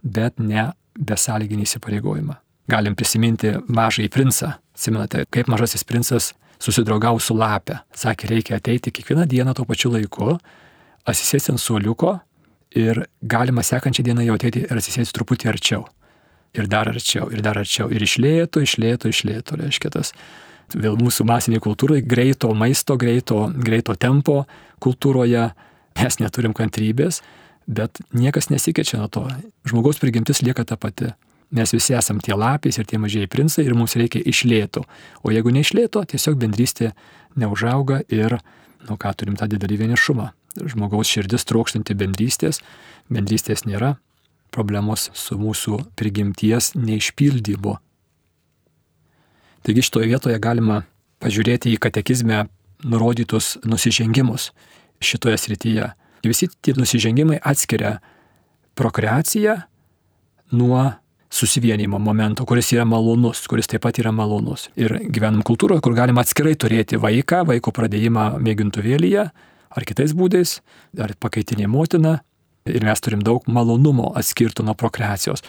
bet 0.03 0.41
ne 0.41 0.71
besąlyginį 0.99 1.67
įsipareigojimą. 1.67 2.37
Galim 2.69 2.97
prisiminti 2.99 3.55
mažąjį 3.69 4.11
princą. 4.13 4.53
Atsimenate, 4.77 5.25
kaip 5.33 5.49
mažasis 5.49 5.85
princas 5.89 6.33
susidraugavo 6.63 7.21
su 7.23 7.37
lapė. 7.39 7.81
Sakė, 7.97 8.29
reikia 8.33 8.59
ateiti 8.59 8.93
kiekvieną 8.95 9.27
dieną 9.31 9.55
tuo 9.57 9.65
pačiu 9.69 9.93
laiku, 9.95 10.37
atsisėsti 11.09 11.55
ant 11.55 11.63
suoliuko 11.63 12.19
ir 12.79 13.05
galima 13.23 13.65
sekančią 13.65 14.05
dieną 14.07 14.27
jau 14.27 14.37
ateiti 14.39 14.67
ir 14.67 14.81
atsisėsti 14.81 15.17
truputį 15.17 15.51
arčiau. 15.53 15.87
Ir 16.57 16.69
dar 16.71 16.89
arčiau, 16.91 17.29
ir 17.33 17.43
dar 17.45 17.59
arčiau. 17.61 17.91
Ir 17.93 18.03
išlėto, 18.05 18.63
išlėto, 18.65 19.11
išlėto, 19.13 19.59
reiškia 19.61 19.93
tas. 19.95 20.15
Vėl 20.75 20.99
mūsų 21.01 21.25
masiniai 21.29 21.63
kultūrai 21.65 22.03
greito 22.05 22.51
maisto, 22.57 22.97
greito, 23.01 23.47
greito 23.57 23.95
tempo 23.97 24.43
kultūroje 24.85 25.49
mes 25.99 26.19
neturim 26.21 26.55
kantrybės 26.57 27.23
bet 27.69 28.01
niekas 28.17 28.49
nesikeičia 28.51 28.99
nuo 28.99 29.09
to. 29.13 29.27
Žmogaus 29.69 30.01
prigimtis 30.01 30.41
lieka 30.43 30.65
ta 30.65 30.77
pati. 30.81 31.13
Mes 31.53 31.73
visi 31.73 31.95
esam 31.97 32.19
tie 32.21 32.37
lapės 32.37 32.77
ir 32.81 32.89
tie 32.89 32.99
mažieji 33.01 33.29
princai 33.33 33.65
ir 33.65 33.77
mums 33.77 33.97
reikia 33.97 34.21
išlėto. 34.21 34.85
O 35.25 35.33
jeigu 35.33 35.53
neišlėto, 35.53 36.03
tiesiog 36.09 36.37
bendrystė 36.41 36.93
neužauga 37.41 38.03
ir, 38.13 38.39
nu 38.89 38.99
ką, 39.01 39.15
turim 39.17 39.37
tą 39.37 39.49
didelį 39.49 39.85
vienišumą. 39.85 40.33
Žmogaus 40.59 41.09
širdis 41.09 41.47
trokštanti 41.49 41.97
bendrystės, 41.97 42.61
bendrystės 43.13 43.65
nėra, 43.69 43.97
problemos 44.53 45.09
su 45.17 45.39
mūsų 45.41 45.81
prigimties 45.97 46.75
neišpildymu. 46.77 47.77
Taigi 49.65 49.85
šitoje 49.85 50.09
vietoje 50.09 50.41
galima 50.41 50.83
pažiūrėti 51.23 51.73
į 51.75 51.81
katekizmę 51.83 52.47
nurodytus 52.85 53.57
nusižengimus 53.67 54.51
šitoje 55.01 55.39
srityje. 55.39 55.89
Visi 56.25 56.49
tie 56.63 56.75
nusižengimai 56.77 57.39
atskiria 57.47 57.99
prokreaciją 58.79 59.59
nuo 60.59 60.83
susivienimo 61.31 61.99
momento, 61.99 62.45
kuris 62.49 62.73
yra 62.73 62.87
malonus, 62.89 63.45
kuris 63.51 63.69
taip 63.69 63.83
pat 63.85 63.99
yra 64.01 64.13
malonus. 64.15 64.69
Ir 64.81 64.95
gyvenam 65.13 65.45
kultūroje, 65.47 65.83
kur 65.85 65.97
galima 65.97 66.25
atskirai 66.25 66.55
turėti 66.57 67.01
vaiką, 67.01 67.43
vaiko 67.49 67.73
pradėjimą 67.77 68.31
mėgintuvėlyje, 68.45 69.27
ar 69.69 69.87
kitais 69.89 70.15
būdais, 70.17 70.59
ar 70.99 71.13
pakaitinė 71.21 71.69
motina. 71.69 72.19
Ir 72.69 72.85
mes 72.85 73.01
turim 73.01 73.21
daug 73.25 73.45
malonumo 73.49 74.11
atskirtų 74.19 74.65
nuo 74.67 74.75
prokreacijos. 74.77 75.45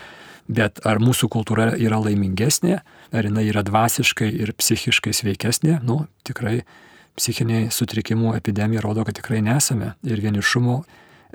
Bet 0.50 0.80
ar 0.88 1.02
mūsų 1.04 1.28
kultūra 1.32 1.74
yra 1.78 2.00
laimingesnė, 2.02 2.80
ar 3.14 3.28
jinai 3.28 3.46
yra 3.52 3.64
dvasiškai 3.66 4.30
ir 4.44 4.54
psichiškai 4.58 5.14
sveikesnė, 5.14 5.80
nu, 5.86 6.02
tikrai 6.26 6.64
psichiniai 7.20 7.68
sutrikimų 7.74 8.34
epidemija 8.38 8.82
rodo, 8.86 9.04
kad 9.08 9.18
tikrai 9.20 9.44
nesame. 9.46 9.94
Ir 10.08 10.22
vienišumo 10.24 10.80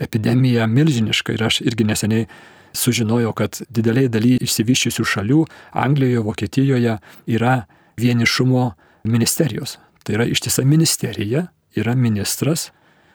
epidemija 0.00 0.66
milžiniška. 0.70 1.34
Ir 1.36 1.46
aš 1.48 1.60
irgi 1.64 1.86
neseniai 1.88 2.28
sužinojau, 2.74 3.32
kad 3.36 3.60
dideliai 3.70 4.10
daly 4.10 4.36
išsivyščiusių 4.42 5.06
šalių, 5.06 5.42
Anglijoje, 5.84 6.22
Vokietijoje, 6.26 6.96
yra 7.30 7.56
vienišumo 8.00 8.64
ministerijos. 9.04 9.78
Tai 10.04 10.18
yra 10.18 10.26
ištisa 10.28 10.64
ministerija, 10.64 11.46
yra 11.78 11.94
ministras, 11.94 12.70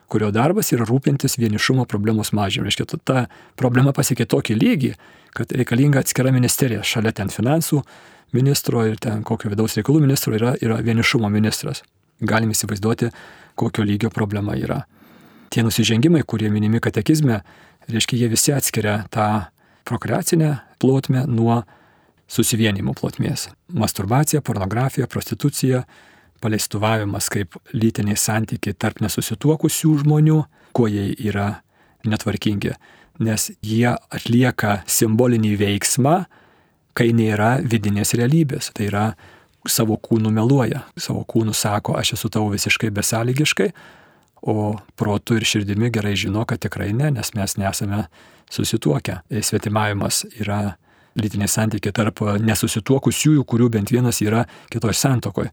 kurio 0.10 0.32
darbas 0.34 0.72
yra 0.74 0.88
rūpintis 0.90 1.38
vienišumo 1.38 1.86
problemos 1.90 2.32
mažinimu. 2.34 2.70
Reiškia, 2.70 2.88
ta 3.04 3.26
problema 3.60 3.94
pasiekė 3.94 4.26
tokį 4.30 4.58
lygį, 4.58 4.94
kad 5.38 5.52
reikalinga 5.54 6.02
atskira 6.02 6.34
ministerija. 6.34 6.82
Šalia 6.84 7.14
ten 7.14 7.30
finansų 7.30 7.84
ministro 8.34 8.86
ir 8.88 8.98
ten 9.02 9.22
kokio 9.28 9.52
vidaus 9.52 9.78
reikalų 9.78 10.06
ministro 10.08 10.34
yra, 10.38 10.56
yra 10.64 10.80
vienišumo 10.86 11.30
ministras 11.30 11.84
galim 12.22 12.54
įsivaizduoti, 12.54 13.12
kokio 13.60 13.84
lygio 13.84 14.12
problema 14.14 14.56
yra. 14.60 14.84
Tie 15.50 15.64
nusižengimai, 15.66 16.22
kurie 16.28 16.50
minimi 16.54 16.82
katekizme, 16.84 17.42
reiškia, 17.90 18.20
jie 18.22 18.30
visi 18.32 18.54
atskiria 18.54 19.02
tą 19.14 19.30
prokreacinę 19.90 20.58
plotmę 20.80 21.26
nuo 21.28 21.64
susivienimo 22.30 22.94
plotmės. 22.94 23.48
Masturbacija, 23.74 24.44
pornografija, 24.46 25.08
prostitucija, 25.10 25.84
paleistuvavimas 26.42 27.30
kaip 27.34 27.58
lytiniai 27.74 28.18
santykiai 28.18 28.78
tarp 28.78 29.02
nesusituokusių 29.04 29.96
žmonių, 30.04 30.44
kuo 30.78 30.88
jie 30.88 31.10
yra 31.28 31.50
netvarkingi, 32.08 32.76
nes 33.26 33.50
jie 33.66 33.90
atlieka 33.92 34.80
simbolinį 34.88 35.56
veiksmą, 35.60 36.16
kai 36.96 37.12
nėra 37.16 37.58
vidinės 37.64 38.14
realybės. 38.20 38.72
Tai 38.76 38.88
yra 38.88 39.06
savo 39.68 39.98
kūnu 40.00 40.32
meluoja, 40.32 40.86
savo 40.98 41.24
kūnu 41.28 41.54
sako, 41.56 41.98
aš 42.00 42.14
esu 42.18 42.30
tavo 42.32 42.52
visiškai 42.54 42.92
besąlygiškai, 42.96 43.70
o 44.42 44.76
protu 44.96 45.36
ir 45.36 45.44
širdimi 45.44 45.90
gerai 45.92 46.16
žino, 46.16 46.46
kad 46.48 46.62
tikrai 46.64 46.94
ne, 46.96 47.10
nes 47.12 47.34
mes 47.36 47.58
nesame 47.60 48.06
susituokę. 48.50 49.20
Svetimavimas 49.44 50.24
yra 50.40 50.78
lytiniai 51.20 51.50
santykiai 51.52 51.96
tarp 51.96 52.22
nesusituokusiųjų, 52.40 53.44
kurių 53.44 53.70
bent 53.76 53.92
vienas 53.92 54.22
yra 54.24 54.46
kitoj 54.72 54.96
santokoje. 54.96 55.52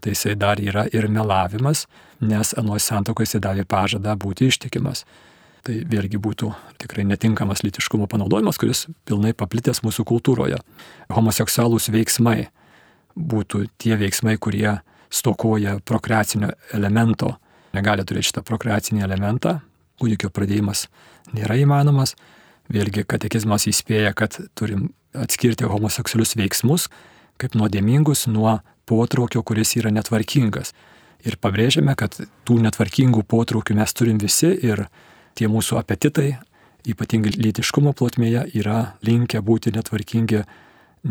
Tai 0.00 0.12
jisai 0.12 0.34
dar 0.36 0.60
yra 0.60 0.84
ir 0.92 1.08
melavimas, 1.08 1.86
nes 2.20 2.52
anoj 2.60 2.82
santokoje 2.84 3.30
jisai 3.30 3.40
davė 3.46 3.64
pažadą 3.64 4.12
būti 4.20 4.50
ištikimas. 4.50 5.06
Tai 5.66 5.80
vėlgi 5.88 6.20
būtų 6.22 6.52
tikrai 6.78 7.06
netinkamas 7.08 7.64
lytiškumo 7.64 8.06
panaudojimas, 8.06 8.60
kuris 8.60 8.84
pilnai 9.08 9.32
paplitęs 9.34 9.80
mūsų 9.82 10.04
kultūroje. 10.06 10.60
Homoseksualūs 11.16 11.88
veiksmai 11.90 12.50
būtų 13.16 13.66
tie 13.80 13.96
veiksmai, 13.96 14.36
kurie 14.38 14.78
stokoja 15.10 15.78
prokreacinio 15.84 16.52
elemento. 16.72 17.36
negali 17.76 18.04
turėti 18.04 18.30
šitą 18.30 18.40
prokreacinį 18.42 19.02
elementą, 19.04 19.60
kūdikio 20.00 20.30
pradėjimas 20.30 20.86
nėra 21.36 21.58
įmanomas. 21.60 22.14
Vėlgi 22.72 23.04
katekizmas 23.04 23.66
įspėja, 23.68 24.14
kad 24.16 24.38
turim 24.54 24.94
atskirti 25.12 25.64
homoseksualius 25.68 26.36
veiksmus 26.36 26.88
kaip 27.40 27.56
nuodėmingus 27.56 28.26
nuo 28.30 28.58
potraukio, 28.88 29.42
kuris 29.46 29.76
yra 29.78 29.92
netvarkingas. 29.94 30.72
Ir 31.26 31.38
pabrėžiame, 31.42 31.94
kad 31.98 32.16
tų 32.46 32.58
netvarkingų 32.64 33.24
potraukių 33.26 33.76
mes 33.78 33.94
turim 33.96 34.20
visi 34.22 34.52
ir 34.64 34.86
tie 35.36 35.48
mūsų 35.50 35.80
apetitai, 35.80 36.36
ypatingai 36.86 37.34
lytiškumo 37.34 37.92
plotmėje, 37.98 38.46
yra 38.54 38.96
linkę 39.04 39.42
būti 39.42 39.72
netvarkingi 39.74 40.44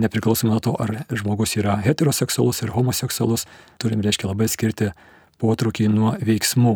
nepriklausomai 0.01 0.53
nuo 0.53 0.62
to, 0.63 0.73
ar 0.79 1.05
žmogus 1.13 1.55
yra 1.60 1.77
heteroseksualus 1.86 2.62
ir 2.63 2.73
homoseksualus, 2.75 3.45
turim, 3.81 4.03
reiškia, 4.05 4.29
labai 4.31 4.47
skirti 4.51 4.91
potraukį 5.41 5.89
nuo 5.91 6.15
veiksmų. 6.25 6.75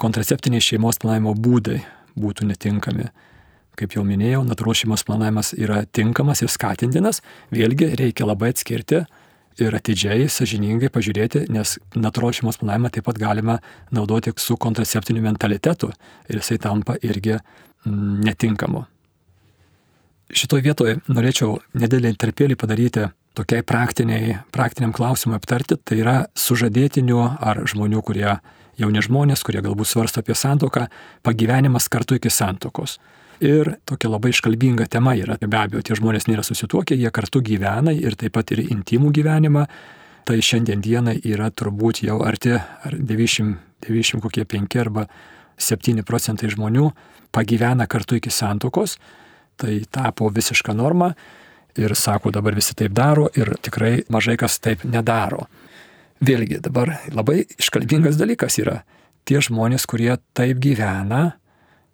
Kontraceptiniai 0.00 0.64
šeimos 0.64 0.98
planavimo 1.02 1.34
būdai 1.38 1.82
būtų 2.18 2.48
netinkami. 2.48 3.10
Kaip 3.78 3.96
jau 3.96 4.04
minėjau, 4.04 4.42
natūralus 4.44 4.82
šeimos 4.82 5.04
planavimas 5.08 5.52
yra 5.56 5.82
tinkamas 5.88 6.42
ir 6.44 6.50
skatintinas, 6.52 7.22
vėlgi 7.54 7.94
reikia 7.96 8.26
labai 8.28 8.52
atskirti 8.52 9.04
ir 9.60 9.76
atidžiai, 9.76 10.26
sažiningai 10.32 10.90
pažiūrėti, 10.92 11.46
nes 11.52 11.76
natūralų 11.96 12.38
šeimos 12.40 12.60
planavimą 12.60 12.92
taip 12.92 13.06
pat 13.08 13.20
galima 13.20 13.58
naudoti 13.92 14.32
su 14.40 14.56
kontraceptiniu 14.60 15.24
mentalitetu 15.24 15.92
ir 16.28 16.40
jisai 16.40 16.58
tampa 16.62 16.96
irgi 17.04 17.38
mm, 17.38 18.20
netinkamu. 18.28 18.84
Šitoje 20.32 20.64
vietoje 20.64 20.96
norėčiau 21.12 21.58
nedėlį 21.76 22.08
interpėlį 22.14 22.56
padaryti 22.56 23.04
tokiai 23.36 23.64
praktiniai, 23.68 24.38
praktiniam 24.52 24.92
klausimui 24.96 25.36
aptarti, 25.36 25.76
tai 25.76 25.98
yra 26.00 26.14
sužadėtinių 26.38 27.18
ar 27.36 27.60
žmonių, 27.68 28.00
kurie 28.04 28.28
jauni 28.80 29.02
žmonės, 29.04 29.44
kurie 29.44 29.60
galbūt 29.64 29.90
svarsto 29.90 30.22
apie 30.22 30.36
santoką, 30.36 30.86
pagyvenimas 31.26 31.90
kartu 31.92 32.16
iki 32.16 32.32
santokos. 32.32 32.96
Ir 33.44 33.74
tokia 33.88 34.08
labai 34.08 34.32
iškalbinga 34.32 34.86
tema 34.88 35.16
yra, 35.18 35.36
be 35.36 35.58
abejo, 35.58 35.82
tie 35.84 35.96
žmonės 35.98 36.28
nėra 36.30 36.44
susituokę, 36.46 36.96
jie 36.96 37.10
kartu 37.12 37.42
gyvena 37.44 37.92
ir 37.92 38.16
taip 38.16 38.36
pat 38.38 38.54
ir 38.54 38.64
intimų 38.68 39.12
gyvenimą. 39.12 39.66
Tai 40.22 40.36
šiandien 40.38 40.80
dienai 40.80 41.16
yra 41.26 41.50
turbūt 41.50 42.04
jau 42.06 42.20
arti, 42.22 42.54
ar 42.54 42.94
90, 42.94 43.56
90 43.84 44.22
kokie 44.22 44.44
5 44.46 44.76
arba 44.80 45.08
7 45.58 46.04
procentai 46.06 46.48
žmonių 46.52 46.92
pagyvena 47.34 47.88
kartu 47.90 48.20
iki 48.20 48.30
santokos 48.30 48.96
tai 49.62 49.80
tapo 49.90 50.28
visiška 50.32 50.74
norma 50.76 51.12
ir 51.78 51.94
sako, 51.96 52.32
dabar 52.34 52.54
visi 52.54 52.74
taip 52.76 52.92
daro 52.92 53.28
ir 53.38 53.54
tikrai 53.62 54.02
mažai 54.12 54.36
kas 54.40 54.58
taip 54.60 54.84
nedaro. 54.84 55.46
Vėlgi 56.22 56.60
dabar 56.62 56.98
labai 57.10 57.42
iškalbingas 57.58 58.18
dalykas 58.20 58.58
yra, 58.62 58.82
tie 59.26 59.40
žmonės, 59.42 59.86
kurie 59.90 60.12
taip 60.36 60.60
gyvena, 60.62 61.32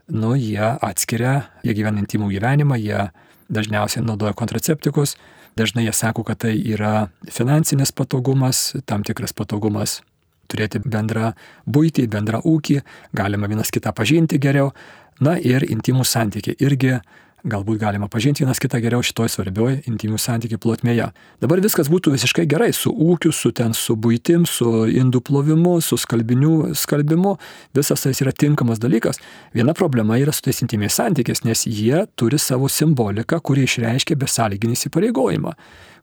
nu 0.09 0.35
jie 0.37 0.75
atskiria, 0.85 1.49
jie 1.65 1.77
gyvena 1.77 2.03
intimų 2.03 2.33
gyvenimą, 2.35 2.77
jie 2.81 3.09
dažniausiai 3.53 4.05
naudoja 4.05 4.35
kontraceptikus, 4.37 5.17
dažnai 5.57 5.87
jie 5.87 5.95
sako, 5.97 6.25
kad 6.29 6.43
tai 6.45 6.57
yra 6.59 7.09
finansinis 7.33 7.93
patogumas, 7.97 8.73
tam 8.87 9.05
tikras 9.07 9.33
patogumas 9.37 10.01
turėti 10.49 10.81
bendrą 10.85 11.33
būtį, 11.69 12.07
bendrą 12.11 12.41
ūkį, 12.49 12.81
galima 13.17 13.49
vienas 13.51 13.73
kitą 13.75 13.93
pažinti 13.97 14.41
geriau, 14.41 14.73
na 15.21 15.37
ir 15.37 15.67
intimų 15.67 16.07
santykiai 16.09 16.57
irgi 16.63 16.99
galbūt 17.47 17.79
galima 17.79 18.09
pažinti 18.11 18.43
vienas 18.43 18.59
kitą 18.63 18.81
geriau 18.83 19.03
šitoj 19.05 19.31
svarbioj 19.31 19.77
intimių 19.89 20.19
santykių 20.19 20.59
plotmėje. 20.63 21.09
Dabar 21.43 21.63
viskas 21.63 21.91
būtų 21.91 22.13
visiškai 22.17 22.47
gerai 22.51 22.71
su 22.75 22.91
ūkiu, 22.91 23.31
su 23.35 23.53
ten, 23.55 23.75
su 23.79 23.95
būtim, 23.95 24.47
su 24.49 24.87
indų 24.91 25.23
plovimu, 25.29 25.77
su 25.85 25.99
skalbinių 26.01 26.75
skalbimu, 26.79 27.37
visas 27.79 28.03
tai 28.03 28.15
yra 28.17 28.35
tinkamas 28.35 28.83
dalykas. 28.83 29.23
Viena 29.55 29.75
problema 29.79 30.19
yra 30.19 30.35
su 30.35 30.43
tais 30.49 30.63
intimiais 30.65 30.99
santykiais, 30.99 31.45
nes 31.47 31.67
jie 31.69 32.05
turi 32.19 32.41
savo 32.43 32.69
simboliką, 32.73 33.39
kuri 33.39 33.69
išreiškia 33.69 34.19
besąlyginį 34.19 34.75
įsipareigojimą, 34.75 35.55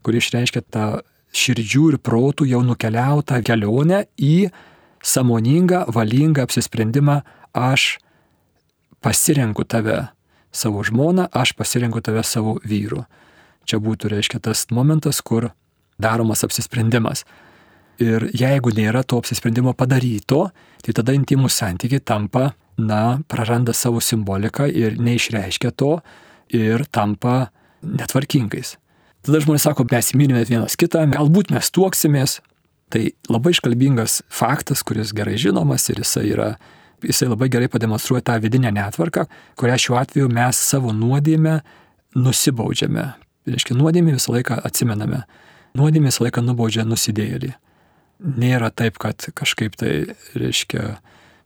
kuri 0.07 0.23
išreiškia 0.23 0.63
tą 0.71 0.87
širdžių 1.35 1.91
ir 1.91 1.99
protų 1.99 2.47
jau 2.47 2.63
nukeliautą 2.63 3.41
kelionę 3.43 4.05
į 4.15 4.47
samoningą, 5.05 5.83
valingą 5.91 6.47
apsisprendimą, 6.47 7.19
aš 7.51 7.97
pasirenku 9.03 9.67
tave 9.67 10.14
savo 10.55 10.83
žmoną, 10.85 11.27
aš 11.35 11.53
pasirenku 11.59 12.01
tave 12.01 12.23
savo 12.23 12.57
vyru. 12.63 13.03
Čia 13.65 13.81
būtų, 13.81 14.11
reiškia, 14.13 14.41
tas 14.45 14.67
momentas, 14.71 15.21
kur 15.25 15.51
daromas 16.01 16.45
apsisprendimas. 16.45 17.25
Ir 18.01 18.27
jeigu 18.35 18.73
nėra 18.75 19.05
to 19.07 19.19
apsisprendimo 19.21 19.73
padaryto, 19.77 20.49
tai 20.83 20.95
tada 20.95 21.15
intimų 21.15 21.49
santykiai 21.51 22.03
tampa, 22.03 22.53
na, 22.77 23.19
praranda 23.31 23.73
savo 23.73 24.01
simboliką 24.03 24.67
ir 24.67 24.97
neišreiškia 24.99 25.71
to 25.79 25.99
ir 26.51 26.83
tampa 26.91 27.49
netvarkingais. 27.85 28.75
Tada 29.25 29.39
žmonės 29.41 29.65
sako, 29.65 29.87
mes 29.89 30.11
mylime 30.13 30.43
vienas 30.45 30.75
kitą, 30.77 31.05
galbūt 31.09 31.53
mes 31.55 31.71
tuoksimės. 31.73 32.41
Tai 32.93 33.01
labai 33.31 33.55
iškalbingas 33.55 34.19
faktas, 34.29 34.83
kuris 34.85 35.15
gerai 35.17 35.39
žinomas 35.41 35.87
ir 35.89 36.03
jisai 36.03 36.27
yra 36.29 36.49
jisai 37.07 37.29
labai 37.31 37.49
gerai 37.53 37.69
pademonstruoja 37.71 38.23
tą 38.25 38.37
vidinę 38.43 38.71
netvarką, 38.75 39.25
kurią 39.59 39.77
šiuo 39.81 39.99
atveju 39.99 40.29
mes 40.31 40.59
savo 40.71 40.93
nuodėmę 40.95 41.59
nusibaudžiame. 42.15 43.05
Reiškia, 43.45 43.77
nuodėmė 43.77 44.15
visą 44.15 44.33
laiką 44.35 44.57
atsimename. 44.65 45.23
Nuodėmė 45.77 46.09
visą 46.09 46.25
laiką 46.25 46.43
nubaudžia 46.45 46.85
nusidėjėlį. 46.87 47.51
Nėra 48.41 48.71
taip, 48.71 48.97
kad 49.01 49.27
kažkaip 49.35 49.75
tai, 49.77 50.15
reiškia, 50.39 50.95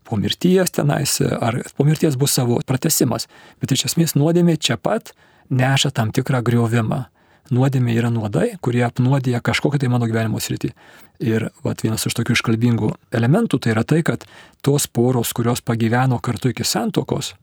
po 0.08 0.18
mirties 0.18 0.72
tenais, 0.74 1.18
ar 1.22 1.62
po 1.78 1.86
mirties 1.86 2.18
bus 2.18 2.38
savo 2.38 2.60
pratesimas. 2.66 3.28
Bet 3.62 3.74
iš 3.76 3.90
esmės 3.92 4.16
nuodėmė 4.18 4.58
čia 4.58 4.78
pat 4.78 5.14
neša 5.50 5.92
tam 5.98 6.14
tikrą 6.16 6.44
griovimą 6.46 7.08
nuodėmė 7.54 7.96
yra 7.98 8.10
nuodai, 8.14 8.54
kurie 8.62 8.84
apnuodija 8.86 9.42
kažkokią 9.42 9.82
tai 9.82 9.90
mano 9.92 10.08
gyvenimo 10.10 10.42
sritį. 10.42 10.72
Ir 11.20 11.50
vat, 11.66 11.82
vienas 11.84 12.06
iš 12.08 12.16
tokių 12.16 12.38
iškalbingų 12.38 12.94
elementų 13.16 13.60
tai 13.60 13.74
yra 13.74 13.84
tai, 13.84 14.00
kad 14.08 14.24
tos 14.64 14.88
poros, 14.88 15.34
kurios 15.36 15.60
pagyveno 15.60 16.20
kartu 16.24 16.54
iki 16.54 16.64
santokos, 16.64 17.34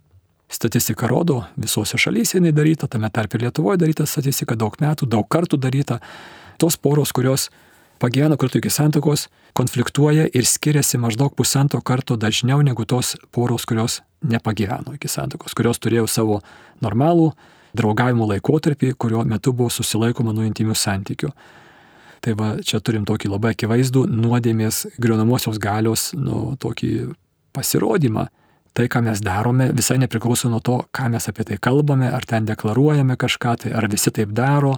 statistika 0.49 1.09
rodo, 1.11 1.43
visose 1.61 1.99
šalyse 2.01 2.39
jinai 2.39 2.55
daryta, 2.57 2.89
tame 2.89 3.11
tarp 3.13 3.35
ir 3.37 3.47
Lietuvoje 3.47 3.81
daryta 3.83 4.07
statistika, 4.09 4.57
daug 4.57 4.79
metų, 4.81 5.09
daug 5.13 5.29
kartų 5.29 5.59
daryta, 5.61 5.99
tos 6.57 6.79
poros, 6.81 7.13
kurios 7.13 7.51
pagyveno 8.01 8.39
kartu 8.41 8.63
iki 8.63 8.73
santokos, 8.73 9.27
konfliktuoja 9.57 10.29
ir 10.33 10.49
skiriasi 10.49 11.01
maždaug 11.01 11.35
pusantro 11.37 11.83
karto 11.85 12.17
dažniau 12.17 12.63
negu 12.65 12.85
tos 12.89 13.17
poros, 13.31 13.69
kurios 13.69 14.01
nepagyveno 14.25 14.97
iki 14.97 15.09
santokos, 15.09 15.53
kurios 15.57 15.81
turėjo 15.85 16.07
savo 16.09 16.41
normalų 16.81 17.31
draugavimo 17.77 18.25
laikotarpį, 18.33 18.95
kurio 18.97 19.25
metu 19.29 19.53
buvo 19.53 19.69
susilaikoma 19.73 20.33
nuo 20.33 20.47
intimių 20.49 20.77
santykių. 20.77 21.33
Tai 22.27 22.33
va, 22.35 22.49
čia 22.59 22.81
turim 22.83 23.05
tokį 23.07 23.29
labai 23.31 23.53
akivaizdų 23.55 24.01
nuodėmės 24.11 24.81
griaunamosios 24.99 25.61
galios, 25.63 26.09
nu, 26.19 26.57
tokį 26.59 27.13
pasirodymą. 27.55 28.25
Tai, 28.75 28.89
ką 28.91 29.01
mes 29.07 29.23
darome, 29.23 29.69
visai 29.73 29.95
nepriklauso 30.03 30.51
nuo 30.51 30.59
to, 30.61 30.81
ką 30.91 31.07
mes 31.15 31.31
apie 31.31 31.47
tai 31.47 31.61
kalbame, 31.63 32.09
ar 32.13 32.27
ten 32.27 32.49
deklaruojame 32.49 33.15
kažką, 33.17 33.53
tai 33.63 33.71
ar 33.79 33.87
visi 33.93 34.11
taip 34.11 34.35
daro. 34.35 34.75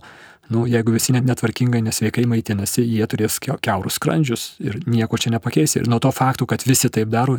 Nu, 0.52 0.66
jeigu 0.68 0.92
visi 0.92 1.12
net 1.16 1.24
netvarkingai, 1.28 1.80
nesveikai 1.88 2.26
maitinasi, 2.28 2.84
jie 2.84 3.08
turės 3.08 3.40
keurus 3.40 3.96
skrandžius 3.96 4.44
ir 4.60 4.78
nieko 4.84 5.16
čia 5.16 5.32
nepakeis. 5.32 5.78
Ir 5.80 5.88
nuo 5.88 5.98
to 6.04 6.12
faktų, 6.12 6.50
kad 6.52 6.68
visi 6.68 6.92
taip 6.92 7.08
daro, 7.12 7.38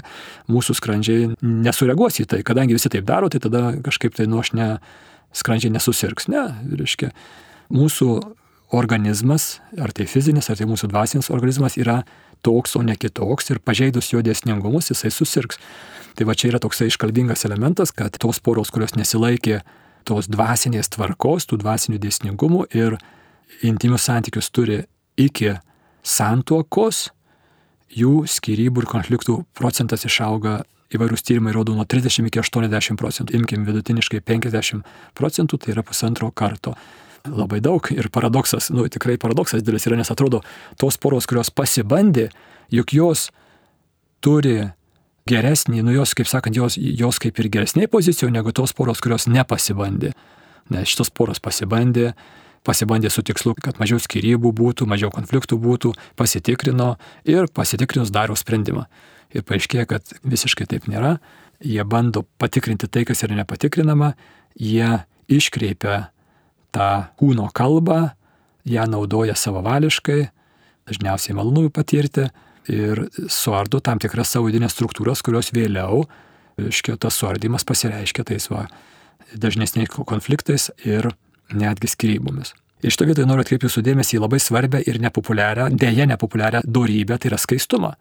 mūsų 0.50 0.78
skrandžiai 0.82 1.30
nesureaguos 1.46 2.18
į 2.22 2.28
tai. 2.34 2.42
Kadangi 2.46 2.78
visi 2.78 2.90
taip 2.90 3.06
daro, 3.06 3.30
tai 3.30 3.46
tada 3.46 3.76
kažkaip 3.86 4.18
tai 4.18 4.26
nu 4.30 4.42
aš 4.42 4.56
ne, 4.58 4.72
skrandžiai 5.38 5.78
nesusirgs. 5.78 6.30
Ne, 6.34 6.48
reiškia, 6.82 7.14
mūsų 7.74 8.12
organizmas, 8.76 9.60
ar 9.82 9.94
tai 9.96 10.06
fizinis, 10.10 10.50
ar 10.50 10.60
tai 10.60 10.68
mūsų 10.70 10.92
dvasinis 10.92 11.32
organizmas 11.34 11.78
yra 11.80 12.04
toks, 12.46 12.76
o 12.78 12.84
ne 12.86 12.96
kitoks 12.96 13.50
ir 13.50 13.62
pažeidus 13.66 14.12
jo 14.14 14.22
dėsningumus 14.26 14.92
jisai 14.92 15.12
susirgs. 15.14 15.60
Tai 16.16 16.28
va 16.30 16.36
čia 16.38 16.52
yra 16.52 16.62
toksai 16.62 16.90
iškalbingas 16.90 17.46
elementas, 17.48 17.94
kad 17.96 18.18
tos 18.22 18.42
poros, 18.44 18.72
kurios 18.74 18.96
nesilaikė 18.98 19.62
tos 20.08 20.30
dvasinės 20.32 20.92
tvarkos, 20.96 21.48
tų 21.50 21.60
dvasinių 21.64 22.00
dėsningumų 22.02 22.66
ir 22.78 22.98
intimius 23.66 24.08
santykius 24.10 24.52
turi 24.54 24.84
iki 25.20 25.56
santuokos, 26.06 27.10
jų 27.90 28.26
skirybų 28.30 28.84
ir 28.84 28.90
konfliktų 28.90 29.40
procentas 29.58 30.06
išauga 30.06 30.60
įvairūs 30.94 31.26
tyrimai 31.26 31.54
rodo 31.54 31.76
nuo 31.78 31.86
30 31.86 32.30
iki 32.30 32.42
80 32.42 32.98
procentų, 32.98 33.36
imkim 33.38 33.66
vidutiniškai 33.68 34.22
50 34.26 34.86
procentų, 35.18 35.60
tai 35.62 35.74
yra 35.76 35.86
pusantro 35.86 36.32
karto. 36.32 36.74
Labai 37.30 37.60
daug 37.64 37.86
ir 37.94 38.10
paradoksas, 38.14 38.70
nu 38.74 38.88
tikrai 38.92 39.18
paradoksas 39.22 39.64
didelis 39.64 39.86
yra, 39.90 39.98
nes 40.00 40.10
atrodo, 40.12 40.42
tos 40.80 40.98
poros, 41.02 41.28
kurios 41.30 41.52
pasibandė, 41.54 42.30
juk 42.74 42.94
jos 42.96 43.30
turi 44.24 44.72
geresnį, 45.30 45.84
nu 45.86 45.94
jos, 45.94 46.16
kaip 46.18 46.30
sakant, 46.30 46.58
jos, 46.58 46.78
jos 46.78 47.22
kaip 47.22 47.40
ir 47.40 47.50
geresnėje 47.54 47.92
pozicijoje 47.92 48.34
negu 48.34 48.54
tos 48.56 48.74
poros, 48.74 49.02
kurios 49.04 49.28
nepasibandė. 49.30 50.14
Nes 50.74 50.90
šitos 50.90 51.12
poros 51.14 51.42
pasibandė, 51.42 52.14
pasibandė 52.66 53.12
su 53.14 53.24
tikslu, 53.26 53.56
kad 53.62 53.80
mažiau 53.82 54.02
skirybų 54.02 54.52
būtų, 54.58 54.88
mažiau 54.90 55.12
konfliktų 55.14 55.58
būtų, 55.62 55.94
pasitikrino 56.20 56.96
ir 57.30 57.50
pasitikrinus 57.54 58.14
daro 58.14 58.36
sprendimą. 58.38 58.88
ir 59.34 59.44
paaiškėja, 59.46 59.86
kad 59.86 60.14
visiškai 60.26 60.66
taip 60.66 60.88
nėra. 60.90 61.20
Jie 61.62 61.84
bando 61.86 62.24
patikrinti 62.42 62.88
tai, 62.88 63.04
kas 63.06 63.22
yra 63.24 63.36
nepatikrinama, 63.38 64.14
jie 64.56 65.04
iškreipia 65.30 66.10
tą 66.76 66.90
kūno 67.20 67.50
kalbą, 67.56 68.12
ją 68.70 68.86
naudoja 68.90 69.36
savavališkai, 69.38 70.22
dažniausiai 70.90 71.36
malonumui 71.38 71.72
patirti 71.74 72.28
ir 72.70 73.06
suardo 73.32 73.82
tam 73.82 74.02
tikras 74.02 74.34
savo 74.34 74.50
vidinės 74.50 74.76
struktūras, 74.76 75.24
kurios 75.26 75.52
vėliau, 75.56 76.04
iškia, 76.60 76.98
tas 77.02 77.18
suardymas 77.18 77.66
pasireiškia 77.68 78.26
tais 78.30 78.50
va 78.52 78.68
dažnesniais 79.34 79.92
konfliktais 79.94 80.70
ir 80.86 81.12
netgi 81.54 81.90
skyrybomis. 81.90 82.54
Ir 82.80 82.94
šito 82.94 83.10
vietoje 83.10 83.28
noriu 83.28 83.44
atkreipti 83.44 83.68
jūsų 83.68 83.84
dėmesį 83.84 84.16
į 84.16 84.22
labai 84.24 84.40
svarbę 84.40 84.80
ir 84.88 85.02
nepopuliarią, 85.04 85.68
dėje 85.76 86.06
nepopuliarią 86.14 86.62
darybę, 86.64 87.18
tai 87.20 87.34
yra 87.34 87.40
skaistumą. 87.42 87.92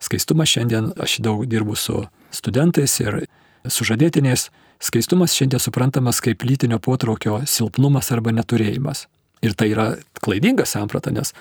Skaistumas 0.00 0.48
šiandien, 0.54 0.88
aš 1.00 1.18
daug 1.24 1.44
dirbu 1.48 1.76
su 1.76 2.06
studentais 2.32 2.96
ir 3.04 3.26
sužadėtiniais, 3.68 4.48
skaistumas 4.82 5.34
šiandien 5.36 5.62
suprantamas 5.62 6.20
kaip 6.24 6.42
lytinio 6.44 6.78
potraukio 6.78 7.42
silpnumas 7.46 8.10
arba 8.12 8.32
neturėjimas. 8.34 9.06
Ir 9.44 9.54
tai 9.58 9.70
yra 9.74 9.90
klaidinga 10.24 10.64
samprata, 10.66 11.12
nes 11.12 11.34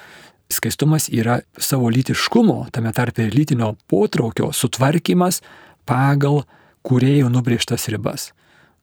skaistumas 0.51 1.07
yra 1.09 1.39
savo 1.57 1.89
lytiškumo, 1.89 2.67
tame 2.71 2.91
tarpe 2.93 3.29
lytinio 3.31 3.73
potraukio 3.87 4.51
sutvarkymas 4.53 5.41
pagal 5.87 6.43
kuriejų 6.83 7.31
nubrėžtas 7.31 7.87
ribas 7.91 8.31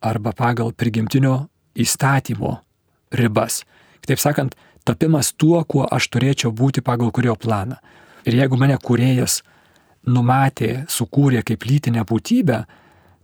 arba 0.01 0.33
pagal 0.33 0.73
prigimtinio 0.73 1.45
įstatymo 1.77 2.55
ribas. 3.13 3.61
Kitaip 4.01 4.19
sakant, 4.19 4.55
tapimas 4.83 5.31
tuo, 5.37 5.61
kuo 5.63 5.85
aš 5.85 6.09
turėčiau 6.09 6.51
būti 6.51 6.81
pagal 6.81 7.11
kurio 7.13 7.35
planą. 7.37 7.77
Ir 8.25 8.37
jeigu 8.41 8.57
mane 8.57 8.77
kuriejas 8.81 9.41
numatė, 10.09 10.85
sukūrė 10.89 11.43
kaip 11.45 11.65
lytinę 11.69 12.03
būtybę, 12.09 12.63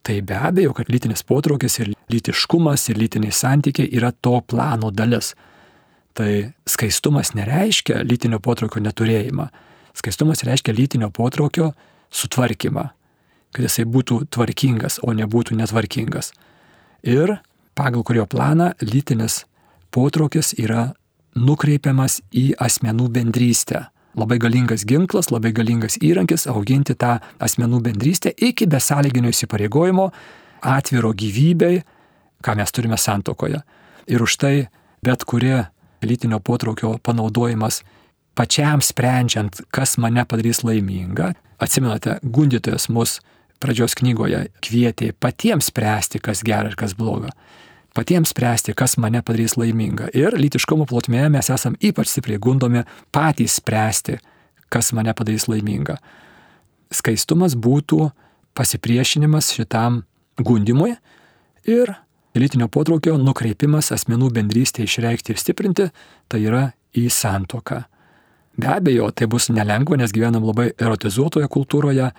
tai 0.08 0.22
be 0.24 0.38
abejo, 0.40 0.72
kad 0.74 0.88
lytinis 0.88 1.26
potraukis 1.28 1.82
ir 1.82 1.92
lytiškumas 2.12 2.88
ir 2.88 3.00
lytiniai 3.02 3.36
santykiai 3.36 3.90
yra 4.00 4.14
to 4.24 4.40
plano 4.48 4.92
dalis. 4.96 5.34
Tai 6.16 6.30
skaistumas 6.66 7.34
nereiškia 7.36 8.06
lytinio 8.08 8.40
potraukio 8.40 8.80
neturėjimą. 8.86 9.50
Skaistumas 9.98 10.46
reiškia 10.48 10.76
lytinio 10.78 11.10
potraukio 11.12 11.74
sutvarkymą, 12.14 12.86
kad 13.52 13.68
jisai 13.68 13.84
būtų 13.92 14.22
tvarkingas, 14.32 15.02
o 15.04 15.12
nebūtų 15.18 15.58
netvarkingas. 15.60 16.32
Ir 17.04 17.36
pagal 17.76 18.08
kurio 18.08 18.26
planą 18.32 18.72
lytinis 18.80 19.42
potraukis 19.92 20.54
yra 20.56 20.94
nukreipiamas 21.36 22.22
į 22.32 22.54
asmenų 22.64 23.12
bendrystę. 23.20 23.90
Labai 24.18 24.40
galingas 24.42 24.82
ginklas, 24.90 25.30
labai 25.30 25.52
galingas 25.54 26.00
įrankis 26.02 26.48
auginti 26.50 26.96
tą 26.98 27.20
asmenų 27.44 27.84
bendrystę 27.86 28.32
iki 28.34 28.66
besąlyginio 28.66 29.30
įsipareigojimo, 29.30 30.08
atviro 30.66 31.12
gyvybei, 31.14 31.84
ką 32.42 32.56
mes 32.58 32.74
turime 32.74 32.98
santokoje. 32.98 33.62
Ir 34.10 34.24
už 34.24 34.38
tai 34.42 34.56
bet 35.06 35.24
kuri 35.24 35.54
lytinio 36.02 36.40
potraukio 36.40 36.98
panaudojimas 37.04 37.84
pačiam 38.38 38.82
sprendžiant, 38.82 39.62
kas 39.70 39.98
mane 40.02 40.26
padarys 40.26 40.64
laimingą. 40.66 41.34
Atsimenate, 41.62 42.20
gundytojas 42.24 42.90
mus 42.94 43.20
pradžios 43.62 43.96
knygoje 43.98 44.48
kvietė 44.62 45.12
patiems 45.14 45.72
spręsti, 45.72 46.22
kas 46.22 46.44
gera 46.46 46.70
ir 46.70 46.78
kas 46.78 46.94
bloga. 46.98 47.34
Patiems 47.98 48.30
spręsti, 48.30 48.76
kas 48.78 48.94
mane 49.02 49.24
padarys 49.26 49.56
laimingą. 49.58 50.12
Ir 50.14 50.36
lytiškumo 50.38 50.86
plotmėje 50.86 51.32
mes 51.34 51.48
esam 51.50 51.74
ypač 51.82 52.12
stipriai 52.12 52.38
gundomi 52.38 52.84
patys 53.10 53.56
spręsti, 53.58 54.20
kas 54.70 54.92
mane 54.94 55.16
padarys 55.18 55.48
laimingą. 55.50 55.96
Skaistumas 56.94 57.56
būtų 57.58 58.12
pasipriešinimas 58.54 59.50
šitam 59.58 60.04
gundimui 60.38 60.94
ir 61.66 61.96
lytinio 62.38 62.70
potraukio 62.70 63.18
nukreipimas 63.18 63.90
asmenų 63.98 64.30
bendrystė 64.38 64.86
išreikšti 64.86 65.34
ir 65.34 65.42
stiprinti, 65.42 65.92
tai 66.30 66.46
yra 66.46 66.64
į 66.94 67.10
santoką. 67.10 67.82
Be 68.62 68.74
abejo, 68.78 69.10
tai 69.10 69.26
bus 69.26 69.50
nelengva, 69.50 69.98
nes 69.98 70.14
gyvenam 70.14 70.46
labai 70.46 70.70
erotizuotoje 70.78 71.50
kultūroje, 71.50 72.12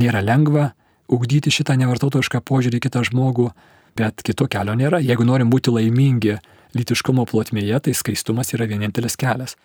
nėra 0.00 0.24
lengva 0.24 0.70
ugdyti 1.12 1.52
šitą 1.52 1.76
nevartotojišką 1.80 2.40
požiūrį 2.48 2.80
į 2.80 2.88
kitą 2.88 3.04
žmogų, 3.12 3.52
bet 3.96 4.22
kito 4.26 4.48
kelio 4.50 4.74
nėra. 4.78 5.00
Jeigu 5.04 5.26
norim 5.26 5.50
būti 5.52 5.72
laimingi 5.74 6.36
lytiškumo 6.76 7.24
plotmėje, 7.28 7.80
tai 7.86 7.96
skaistumas 7.96 8.52
yra 8.56 8.68
vienintelis 8.68 9.16
kelias. 9.20 9.56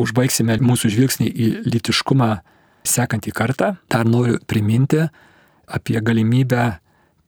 Užbaigsime 0.00 0.58
mūsų 0.62 0.90
žvilgsnį 0.94 1.28
į 1.30 1.48
lytiškumą 1.70 2.30
sekantį 2.86 3.34
kartą. 3.34 3.74
Dar 3.90 4.06
noriu 4.08 4.38
priminti 4.46 5.04
apie 5.66 6.00
galimybę 6.04 6.74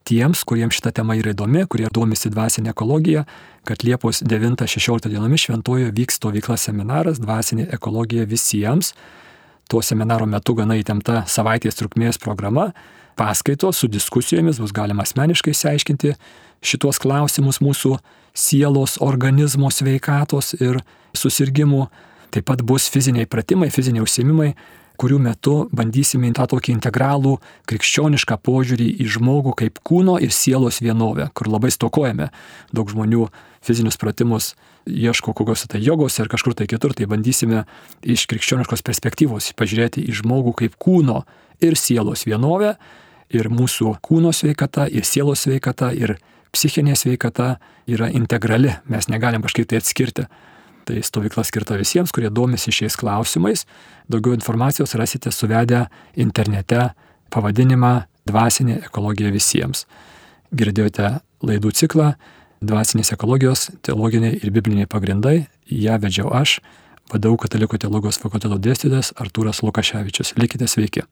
tiems, 0.07 0.45
kuriems 0.47 0.79
šita 0.79 0.93
tema 1.01 1.17
yra 1.19 1.33
įdomi, 1.35 1.65
kurie 1.71 1.89
domisi 1.93 2.31
dvasinė 2.31 2.71
ekologija, 2.73 3.25
kad 3.67 3.83
Liepos 3.87 4.23
9-16 4.23 5.11
dienomis 5.11 5.47
šventojo 5.49 5.91
vyks 5.95 6.21
stovykla 6.21 6.59
seminaras 6.61 7.19
Dvasinė 7.23 7.67
ekologija 7.75 8.27
visiems. 8.31 8.93
Tuo 9.67 9.83
seminaro 9.83 10.29
metu 10.31 10.55
gana 10.55 10.77
įtempta 10.79 11.25
savaitės 11.27 11.75
trukmės 11.75 12.21
programa, 12.23 12.69
paskaitos 13.19 13.81
su 13.81 13.89
diskusijomis 13.91 14.61
bus 14.63 14.71
galima 14.75 15.03
asmeniškai 15.03 15.51
išsiaiškinti 15.51 16.13
šituos 16.63 17.01
klausimus 17.03 17.59
mūsų 17.65 17.97
sielos, 18.37 18.95
organizmo 19.03 19.71
sveikatos 19.75 20.55
ir 20.61 20.79
susirgymų. 21.19 21.89
Taip 22.31 22.47
pat 22.47 22.63
bus 22.67 22.87
fiziniai 22.93 23.27
pratimai, 23.27 23.73
fiziniai 23.75 24.05
užsiemimai, 24.05 24.53
kurių 25.01 25.19
metu 25.25 25.57
bandysime 25.75 26.31
tą 26.37 26.47
tokį 26.55 26.77
integralų 26.77 27.37
krikščionišką 27.67 28.39
požiūrį 28.47 28.87
į 29.03 29.09
žmogų 29.17 29.57
kaip 29.65 29.83
kūno 29.87 30.17
ir 30.23 30.31
sielos 30.31 30.79
vienovę, 30.85 31.27
kur 31.35 31.51
labai 31.53 31.73
stokojame. 31.75 32.31
Daug 32.71 32.93
žmonių 32.93 33.27
fizinius 33.65 33.99
pratimus 34.01 34.55
ieško 34.87 35.35
kokios 35.37 35.67
tai 35.67 35.81
jogos 35.83 36.21
ar 36.21 36.29
kažkur 36.29 36.55
tai 36.55 36.67
kitur, 36.71 36.95
tai 36.95 37.09
bandysime 37.11 37.65
iš 38.03 38.27
krikščioniškos 38.31 38.85
perspektyvos 38.87 39.53
pažiūrėti 39.59 40.05
į 40.07 40.21
žmogų 40.23 40.55
kaip 40.63 40.79
kūno 40.79 41.25
ir 41.61 41.77
sielos 41.77 42.27
vienovę 42.27 42.77
ir 43.35 43.51
mūsų 43.51 43.97
kūno 44.05 44.33
sveikata, 44.35 44.87
ir 44.87 45.07
sielos 45.07 45.47
sveikata, 45.47 45.91
ir 45.93 46.17
psichinė 46.55 46.95
sveikata 46.97 47.57
yra 47.91 48.11
integrali, 48.15 48.77
mes 48.91 49.09
negalim 49.11 49.43
kažkaip 49.45 49.69
tai 49.71 49.81
atskirti. 49.83 50.27
Tai 50.87 51.01
stovykla 51.03 51.43
skirta 51.43 51.75
visiems, 51.75 52.13
kurie 52.15 52.29
domisi 52.31 52.71
šiais 52.71 52.95
klausimais. 52.95 53.65
Daugiau 54.07 54.37
informacijos 54.37 54.95
rasite 54.95 55.33
suvedę 55.35 55.89
internete 56.15 56.93
pavadinimą 57.35 58.07
Dvasinė 58.27 58.81
ekologija 58.87 59.33
visiems. 59.35 59.85
Girdėjote 60.55 61.17
laidų 61.47 61.73
ciklą 61.79 62.13
Dvasinės 62.65 63.13
ekologijos 63.13 63.69
teologiniai 63.85 64.39
ir 64.41 64.53
bibliniai 64.55 64.89
pagrindai. 64.89 65.47
Ja 65.69 65.99
vedžiau 66.01 66.31
aš, 66.33 66.61
vadovau 67.13 67.41
Katalikų 67.43 67.81
teologijos 67.83 68.21
fakulteto 68.23 68.59
dėstytojas 68.63 69.13
Artūras 69.21 69.63
Lukaševičius. 69.67 70.37
Likite 70.41 70.69
sveiki. 70.71 71.05